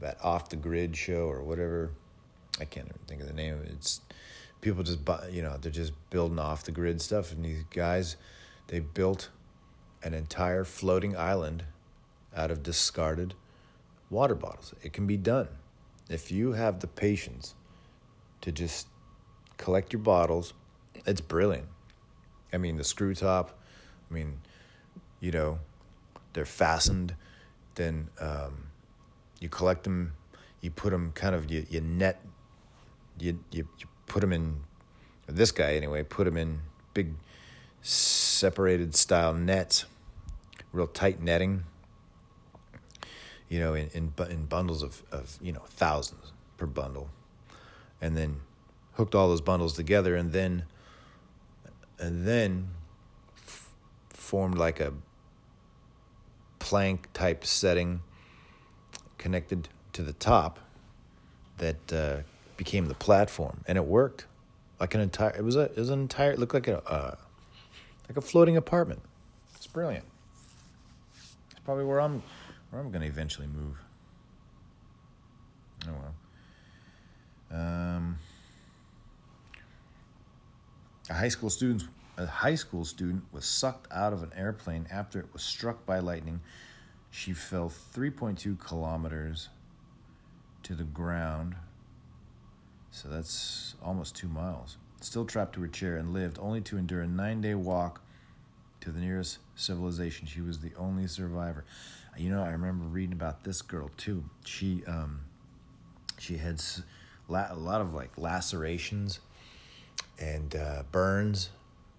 that 0.00 0.18
off 0.22 0.48
the 0.48 0.56
grid 0.56 0.96
show 0.96 1.28
or 1.28 1.42
whatever. 1.42 1.90
I 2.60 2.64
can't 2.64 2.86
even 2.86 3.00
think 3.06 3.20
of 3.20 3.26
the 3.26 3.34
name 3.34 3.54
of 3.54 3.64
it. 3.64 3.72
It's 3.72 4.00
people 4.60 4.82
just 4.82 5.04
buy, 5.04 5.28
you 5.30 5.42
know, 5.42 5.58
they're 5.60 5.70
just 5.70 5.92
building 6.10 6.38
off 6.38 6.64
the 6.64 6.72
grid 6.72 7.02
stuff, 7.02 7.32
and 7.32 7.44
these 7.44 7.64
guys, 7.70 8.16
they 8.68 8.80
built 8.80 9.30
an 10.02 10.14
entire 10.14 10.64
floating 10.64 11.16
island 11.16 11.64
out 12.36 12.50
of 12.50 12.62
discarded 12.62 13.34
water 14.10 14.34
bottles. 14.34 14.74
It 14.82 14.92
can 14.92 15.06
be 15.06 15.16
done. 15.16 15.48
If 16.08 16.30
you 16.30 16.52
have 16.52 16.80
the 16.80 16.86
patience 16.86 17.54
to 18.42 18.52
just 18.52 18.86
collect 19.56 19.92
your 19.92 20.02
bottles, 20.02 20.52
it's 21.06 21.20
brilliant. 21.20 21.68
I 22.52 22.58
mean, 22.58 22.76
the 22.76 22.84
screw 22.84 23.14
top, 23.14 23.58
I 24.10 24.14
mean, 24.14 24.40
you 25.20 25.30
know, 25.30 25.58
they're 26.34 26.44
fastened. 26.44 27.14
Then 27.74 28.08
um, 28.20 28.68
you 29.40 29.48
collect 29.48 29.84
them, 29.84 30.12
you 30.60 30.70
put 30.70 30.90
them 30.90 31.12
kind 31.14 31.34
of, 31.34 31.50
you, 31.50 31.66
you 31.68 31.80
net, 31.80 32.20
you, 33.18 33.38
you, 33.50 33.66
you 33.78 33.86
put 34.06 34.20
them 34.20 34.32
in, 34.32 34.56
this 35.26 35.50
guy 35.50 35.74
anyway, 35.74 36.02
put 36.02 36.24
them 36.24 36.36
in 36.36 36.60
big 36.92 37.14
separated 37.84 38.96
style 38.96 39.32
nets, 39.32 39.84
real 40.72 40.88
tight 40.88 41.22
netting 41.22 41.64
you 43.54 43.60
know, 43.60 43.74
in, 43.74 43.88
in, 43.94 44.12
in 44.30 44.46
bundles 44.46 44.82
of, 44.82 45.02
of, 45.12 45.38
you 45.40 45.52
know, 45.52 45.62
thousands 45.66 46.32
per 46.56 46.66
bundle. 46.66 47.08
And 48.00 48.16
then 48.16 48.40
hooked 48.94 49.14
all 49.14 49.28
those 49.28 49.40
bundles 49.40 49.74
together 49.74 50.16
and 50.16 50.32
then, 50.32 50.64
and 51.98 52.26
then 52.26 52.70
f- 53.36 53.70
formed 54.08 54.58
like 54.58 54.80
a 54.80 54.92
plank 56.58 57.08
type 57.12 57.44
setting 57.44 58.02
connected 59.18 59.68
to 59.92 60.02
the 60.02 60.14
top 60.14 60.58
that 61.58 61.92
uh, 61.92 62.16
became 62.56 62.86
the 62.86 62.94
platform. 62.94 63.62
And 63.68 63.78
it 63.78 63.84
worked 63.84 64.26
like 64.80 64.94
an 64.96 65.00
entire, 65.00 65.36
it 65.36 65.44
was 65.44 65.54
a, 65.54 65.62
it 65.62 65.76
was 65.76 65.90
an 65.90 66.00
entire, 66.00 66.32
it 66.32 66.40
looked 66.40 66.54
like 66.54 66.66
a, 66.66 66.82
uh, 66.88 67.14
like 68.08 68.16
a 68.16 68.20
floating 68.20 68.56
apartment. 68.56 69.00
It's 69.54 69.66
brilliant. 69.66 70.04
It's 71.50 71.60
probably 71.64 71.84
where 71.84 72.00
I'm, 72.00 72.22
where 72.70 72.80
I'm 72.80 72.90
going 72.90 73.02
to 73.02 73.08
eventually 73.08 73.46
move. 73.46 73.76
Oh 75.88 75.92
well. 77.50 77.60
Um, 77.60 78.18
a 81.10 81.14
high 81.14 81.28
school 81.28 81.50
student 81.50 81.84
a 82.16 82.26
high 82.26 82.54
school 82.54 82.84
student 82.84 83.24
was 83.32 83.44
sucked 83.44 83.90
out 83.92 84.12
of 84.12 84.22
an 84.22 84.32
airplane 84.36 84.86
after 84.90 85.18
it 85.18 85.26
was 85.32 85.42
struck 85.42 85.84
by 85.84 85.98
lightning. 85.98 86.40
She 87.10 87.32
fell 87.32 87.72
3.2 87.94 88.58
kilometers 88.58 89.48
to 90.62 90.74
the 90.74 90.84
ground. 90.84 91.56
So 92.90 93.08
that's 93.08 93.74
almost 93.82 94.14
two 94.14 94.28
miles. 94.28 94.76
Still 95.04 95.26
trapped 95.26 95.54
to 95.56 95.60
her 95.60 95.68
chair 95.68 95.98
and 95.98 96.14
lived 96.14 96.38
only 96.40 96.62
to 96.62 96.78
endure 96.78 97.02
a 97.02 97.06
nine 97.06 97.42
day 97.42 97.54
walk 97.54 98.00
to 98.80 98.90
the 98.90 99.00
nearest 99.00 99.36
civilization. 99.54 100.26
She 100.26 100.40
was 100.40 100.60
the 100.60 100.72
only 100.78 101.06
survivor. 101.08 101.66
You 102.16 102.30
know, 102.30 102.42
I 102.42 102.48
remember 102.52 102.86
reading 102.86 103.12
about 103.12 103.44
this 103.44 103.60
girl 103.60 103.90
too. 103.98 104.24
She 104.46 104.82
um, 104.86 105.20
she 106.18 106.38
had 106.38 106.62
a 107.28 107.54
lot 107.54 107.82
of 107.82 107.92
like 107.92 108.16
lacerations 108.16 109.20
and 110.18 110.56
uh, 110.56 110.84
burns 110.90 111.50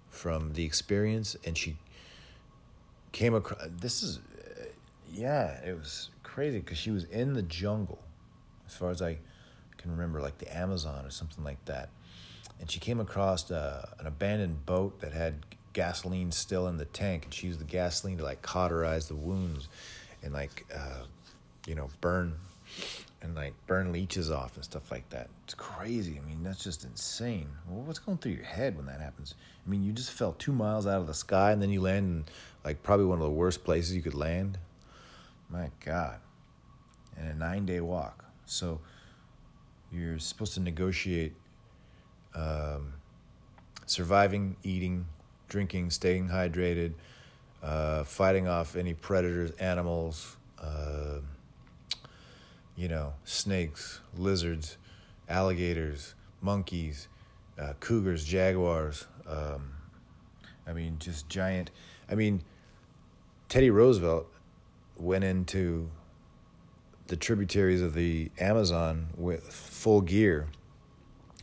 from 0.10 0.54
the 0.54 0.66
experience, 0.66 1.38
and 1.46 1.56
she 1.56 1.78
came 3.12 3.36
across. 3.36 3.68
This 3.70 4.02
is, 4.02 4.18
uh, 4.18 4.64
yeah, 5.12 5.64
it 5.64 5.78
was 5.78 6.10
crazy 6.24 6.58
because 6.58 6.80
she 6.80 6.90
was 6.90 7.04
in 7.04 7.34
the 7.34 7.44
jungle, 7.44 8.00
as 8.66 8.74
far 8.76 8.90
as 8.90 9.00
I 9.00 9.20
can 9.78 9.92
remember, 9.92 10.22
like 10.22 10.40
the 10.40 10.58
Amazon 10.58 11.06
or 11.06 11.12
something 11.12 11.44
like 11.44 11.64
that, 11.66 11.90
and 12.60 12.70
she 12.70 12.80
came 12.80 13.00
across 13.00 13.52
uh, 13.52 13.90
an 14.00 14.08
abandoned 14.08 14.66
boat 14.66 15.00
that 15.02 15.14
had 15.14 15.46
gasoline 15.74 16.32
still 16.32 16.68
in 16.68 16.78
the 16.78 16.86
tank, 16.86 17.26
and 17.26 17.34
she 17.34 17.48
used 17.48 17.60
the 17.60 17.66
gasoline 17.66 18.18
to 18.18 18.24
like 18.24 18.42
cauterize 18.42 19.08
the 19.08 19.16
wounds, 19.16 19.68
and 20.24 20.34
like, 20.34 20.66
uh, 20.74 21.04
you 21.68 21.76
know, 21.76 21.90
burn 22.02 22.34
and 23.26 23.36
like 23.36 23.54
burn 23.66 23.92
leeches 23.92 24.32
off 24.32 24.56
and 24.56 24.64
stuff 24.64 24.92
like 24.92 25.10
that. 25.10 25.30
It's 25.44 25.56
crazy. 25.56 26.20
I 26.22 26.28
mean, 26.28 26.44
that's 26.44 26.64
just 26.64 26.84
insane. 26.84 27.50
Well, 27.68 27.84
what's 27.84 28.00
going 28.00 28.20
through 28.20 28.34
your 28.34 28.46
head 28.46 28.78
when 28.78 28.86
that 28.86 29.02
happens? 29.02 29.36
I 29.66 29.70
mean, 29.70 29.84
you 29.84 29.92
just 29.92 30.12
fell 30.12 30.34
two 30.34 30.52
miles 30.52 30.86
out 30.86 31.02
of 31.02 31.08
the 31.08 31.14
sky 31.14 31.52
and 31.52 31.62
then 31.62 31.72
you 31.72 31.82
land 31.82 32.06
in 32.06 32.26
like 32.64 32.84
probably 32.84 33.06
one 33.06 33.18
of 33.18 33.24
the 33.24 33.32
worst 33.32 33.64
places 33.64 33.96
you 33.96 34.02
could 34.02 34.14
land. 34.14 34.60
My 35.50 35.72
God. 35.84 36.20
And 37.18 37.30
a 37.30 37.34
nine 37.34 37.66
day 37.66 37.82
walk. 37.82 38.26
So 38.46 38.80
you're 39.92 40.20
supposed 40.20 40.54
to 40.54 40.60
negotiate 40.60 41.34
um, 42.36 42.94
surviving, 43.86 44.58
eating, 44.64 45.06
drinking, 45.48 45.90
staying 45.90 46.30
hydrated, 46.30 46.94
uh, 47.64 48.04
fighting 48.04 48.48
off 48.48 48.76
any 48.76 48.94
predators, 48.94 49.52
animals. 49.52 50.38
Uh, 50.62 51.20
you 52.76 52.88
know, 52.88 53.14
snakes, 53.24 54.02
lizards, 54.18 54.78
alligators, 55.30 56.14
monkeys, 56.42 57.08
uh, 57.60 57.74
cougars, 57.80 58.26
jaguars. 58.26 59.06
Um, 59.28 59.72
I 60.68 60.74
mean, 60.74 60.98
just 61.00 61.30
giant. 61.30 61.72
I 62.10 62.16
mean, 62.16 62.44
Teddy 63.50 63.70
Roosevelt 63.70 64.28
went 64.98 65.24
into 65.24 65.90
the 67.08 67.16
tributaries 67.16 67.82
of 67.82 67.94
the 67.94 68.32
Amazon 68.40 69.08
with 69.16 69.44
full 69.44 70.02
gear 70.02 70.48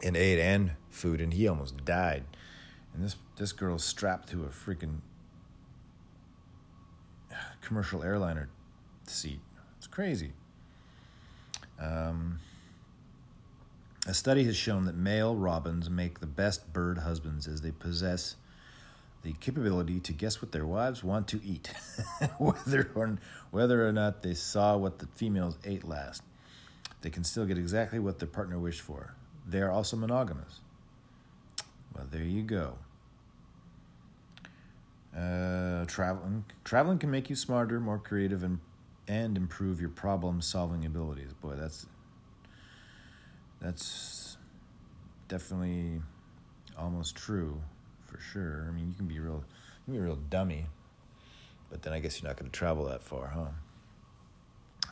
and 0.02 0.16
ate 0.16 0.40
and 0.40 0.72
food, 0.92 1.20
and 1.20 1.34
he 1.34 1.48
almost 1.48 1.84
died. 1.84 2.24
And 2.94 3.02
this 3.02 3.16
this 3.36 3.52
girl's 3.52 3.84
strapped 3.84 4.28
to 4.30 4.44
a 4.44 4.48
freaking 4.48 4.98
commercial 7.62 8.02
airliner 8.02 8.48
seat. 9.06 9.40
It's 9.78 9.86
crazy. 9.86 10.32
Um, 11.80 12.38
a 14.06 14.14
study 14.14 14.44
has 14.44 14.56
shown 14.56 14.84
that 14.86 14.96
male 14.96 15.34
robins 15.34 15.88
make 15.88 16.20
the 16.20 16.26
best 16.26 16.72
bird 16.72 16.98
husbands 16.98 17.46
as 17.46 17.62
they 17.62 17.70
possess 17.70 18.36
the 19.22 19.32
capability 19.34 20.00
to 20.00 20.12
guess 20.12 20.42
what 20.42 20.50
their 20.50 20.66
wives 20.66 21.04
want 21.04 21.28
to 21.28 21.40
eat, 21.44 21.68
whether, 22.38 22.90
or, 22.94 23.18
whether 23.52 23.86
or 23.86 23.92
not 23.92 24.22
they 24.22 24.34
saw 24.34 24.76
what 24.76 24.98
the 24.98 25.06
females 25.06 25.58
ate 25.64 25.84
last. 25.84 26.22
They 27.02 27.10
can 27.10 27.22
still 27.22 27.46
get 27.46 27.58
exactly 27.58 28.00
what 28.00 28.18
their 28.18 28.28
partner 28.28 28.58
wished 28.58 28.80
for. 28.80 29.14
They 29.46 29.60
are 29.60 29.70
also 29.70 29.96
monogamous. 29.96 30.61
Well, 31.94 32.06
there 32.10 32.22
you 32.22 32.42
go. 32.42 32.78
Uh, 35.16 35.84
traveling 35.86 36.44
traveling 36.64 36.98
can 36.98 37.10
make 37.10 37.28
you 37.28 37.36
smarter, 37.36 37.78
more 37.80 37.98
creative, 37.98 38.42
and 38.42 38.60
and 39.08 39.36
improve 39.36 39.80
your 39.80 39.90
problem 39.90 40.40
solving 40.40 40.86
abilities. 40.86 41.32
Boy, 41.34 41.54
that's 41.54 41.86
that's 43.60 44.36
definitely 45.28 46.00
almost 46.78 47.14
true 47.14 47.60
for 48.06 48.18
sure. 48.18 48.66
I 48.68 48.72
mean, 48.72 48.88
you 48.88 48.94
can 48.94 49.06
be 49.06 49.18
real 49.18 49.44
you 49.44 49.84
can 49.84 49.94
be 49.94 49.98
a 49.98 50.02
real 50.02 50.16
dummy, 50.16 50.66
but 51.70 51.82
then 51.82 51.92
I 51.92 52.00
guess 52.00 52.20
you're 52.20 52.28
not 52.28 52.38
going 52.38 52.50
to 52.50 52.58
travel 52.58 52.86
that 52.86 53.02
far, 53.02 53.28
huh? 53.28 53.48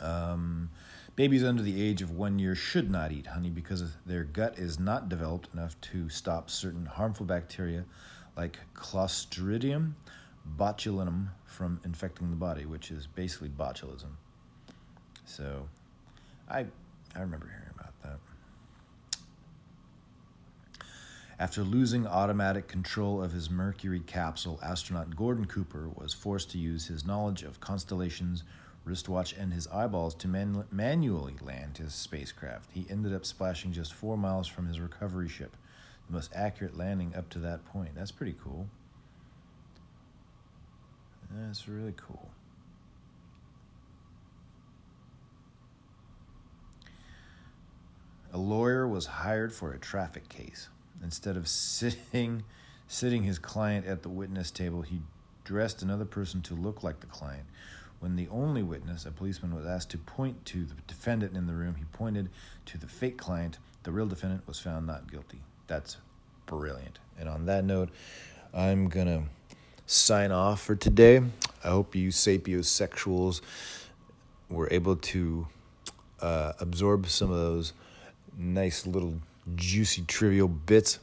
Um, 0.02 0.70
babies 1.16 1.44
under 1.44 1.62
the 1.62 1.82
age 1.82 2.02
of 2.02 2.10
one 2.10 2.38
year 2.38 2.54
should 2.54 2.90
not 2.90 3.12
eat 3.12 3.26
honey 3.26 3.50
because 3.50 3.84
their 4.06 4.24
gut 4.24 4.58
is 4.58 4.78
not 4.78 5.08
developed 5.08 5.48
enough 5.52 5.80
to 5.80 6.08
stop 6.08 6.50
certain 6.50 6.86
harmful 6.86 7.26
bacteria 7.26 7.84
like 8.36 8.58
Clostridium 8.74 9.92
botulinum 10.56 11.28
from 11.44 11.80
infecting 11.84 12.30
the 12.30 12.36
body, 12.36 12.64
which 12.64 12.90
is 12.90 13.06
basically 13.06 13.48
botulism. 13.48 14.12
So, 15.24 15.68
I 16.48 16.66
I 17.14 17.20
remember 17.20 17.46
hearing 17.48 17.70
about 17.74 17.92
that. 18.02 18.18
After 21.38 21.62
losing 21.62 22.06
automatic 22.06 22.68
control 22.68 23.22
of 23.22 23.32
his 23.32 23.50
Mercury 23.50 24.00
capsule, 24.00 24.60
astronaut 24.62 25.16
Gordon 25.16 25.46
Cooper 25.46 25.88
was 25.88 26.12
forced 26.12 26.50
to 26.50 26.58
use 26.58 26.86
his 26.86 27.06
knowledge 27.06 27.42
of 27.42 27.60
constellations, 27.60 28.44
wristwatch, 28.90 29.32
and 29.32 29.52
his 29.52 29.66
eyeballs 29.68 30.14
to 30.16 30.28
man- 30.28 30.66
manually 30.70 31.36
land 31.40 31.78
his 31.78 31.94
spacecraft. 31.94 32.70
He 32.72 32.86
ended 32.90 33.14
up 33.14 33.24
splashing 33.24 33.72
just 33.72 33.94
four 33.94 34.18
miles 34.18 34.48
from 34.48 34.66
his 34.66 34.80
recovery 34.80 35.28
ship, 35.28 35.56
the 36.08 36.12
most 36.12 36.30
accurate 36.34 36.76
landing 36.76 37.14
up 37.16 37.30
to 37.30 37.38
that 37.38 37.64
point. 37.64 37.94
That's 37.94 38.10
pretty 38.10 38.34
cool. 38.42 38.66
That's 41.30 41.68
really 41.68 41.94
cool. 41.96 42.28
A 48.32 48.38
lawyer 48.38 48.86
was 48.86 49.06
hired 49.06 49.52
for 49.52 49.72
a 49.72 49.78
traffic 49.78 50.28
case. 50.28 50.68
Instead 51.02 51.36
of 51.36 51.48
sitting 51.48 52.44
sitting 52.88 53.22
his 53.22 53.38
client 53.38 53.86
at 53.86 54.02
the 54.02 54.08
witness 54.08 54.50
table, 54.50 54.82
he 54.82 55.00
dressed 55.44 55.80
another 55.80 56.04
person 56.04 56.42
to 56.42 56.54
look 56.54 56.82
like 56.82 56.98
the 56.98 57.06
client. 57.06 57.44
When 58.00 58.16
the 58.16 58.28
only 58.28 58.62
witness, 58.62 59.04
a 59.04 59.10
policeman, 59.10 59.54
was 59.54 59.66
asked 59.66 59.90
to 59.90 59.98
point 59.98 60.44
to 60.46 60.64
the 60.64 60.74
defendant 60.86 61.36
in 61.36 61.46
the 61.46 61.52
room, 61.52 61.74
he 61.76 61.84
pointed 61.92 62.30
to 62.66 62.78
the 62.78 62.86
fake 62.86 63.18
client. 63.18 63.58
The 63.82 63.92
real 63.92 64.06
defendant 64.06 64.46
was 64.48 64.58
found 64.58 64.86
not 64.86 65.10
guilty. 65.10 65.40
That's 65.66 65.98
brilliant. 66.46 66.98
And 67.18 67.28
on 67.28 67.44
that 67.46 67.64
note, 67.64 67.90
I'm 68.54 68.88
going 68.88 69.06
to 69.06 69.22
sign 69.84 70.32
off 70.32 70.62
for 70.62 70.74
today. 70.74 71.20
I 71.62 71.68
hope 71.68 71.94
you 71.94 72.08
sapiosexuals 72.08 73.42
were 74.48 74.68
able 74.70 74.96
to 74.96 75.46
uh, 76.20 76.54
absorb 76.58 77.06
some 77.06 77.30
of 77.30 77.36
those 77.36 77.74
nice 78.38 78.86
little 78.86 79.14
juicy 79.56 80.02
trivial 80.02 80.48
bits 80.48 81.00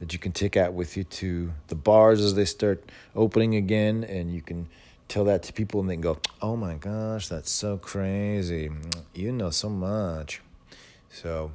that 0.00 0.12
you 0.12 0.18
can 0.18 0.32
take 0.32 0.56
out 0.56 0.74
with 0.74 0.96
you 0.96 1.04
to 1.04 1.52
the 1.68 1.74
bars 1.74 2.20
as 2.20 2.34
they 2.34 2.44
start 2.44 2.90
opening 3.14 3.54
again 3.54 4.04
and 4.04 4.34
you 4.34 4.42
can 4.42 4.68
tell 5.08 5.24
that 5.24 5.42
to 5.44 5.52
people 5.52 5.80
and 5.80 5.88
they 5.88 5.94
can 5.94 6.02
go, 6.02 6.18
oh 6.40 6.56
my 6.56 6.74
gosh, 6.74 7.28
that's 7.28 7.50
so 7.50 7.76
crazy. 7.76 8.70
You 9.14 9.32
know 9.32 9.50
so 9.50 9.68
much. 9.68 10.40
So, 11.10 11.52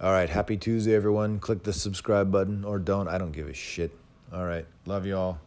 all 0.00 0.12
right, 0.12 0.28
happy 0.28 0.56
Tuesday, 0.56 0.94
everyone. 0.94 1.38
Click 1.38 1.62
the 1.62 1.72
subscribe 1.72 2.30
button 2.30 2.64
or 2.64 2.78
don't. 2.78 3.08
I 3.08 3.18
don't 3.18 3.32
give 3.32 3.48
a 3.48 3.54
shit. 3.54 3.96
All 4.32 4.44
right, 4.44 4.66
love 4.86 5.06
y'all. 5.06 5.38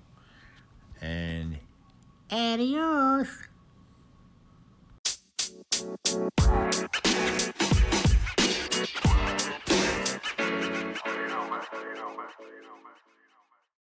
And 1.02 1.58
adios. 2.32 3.28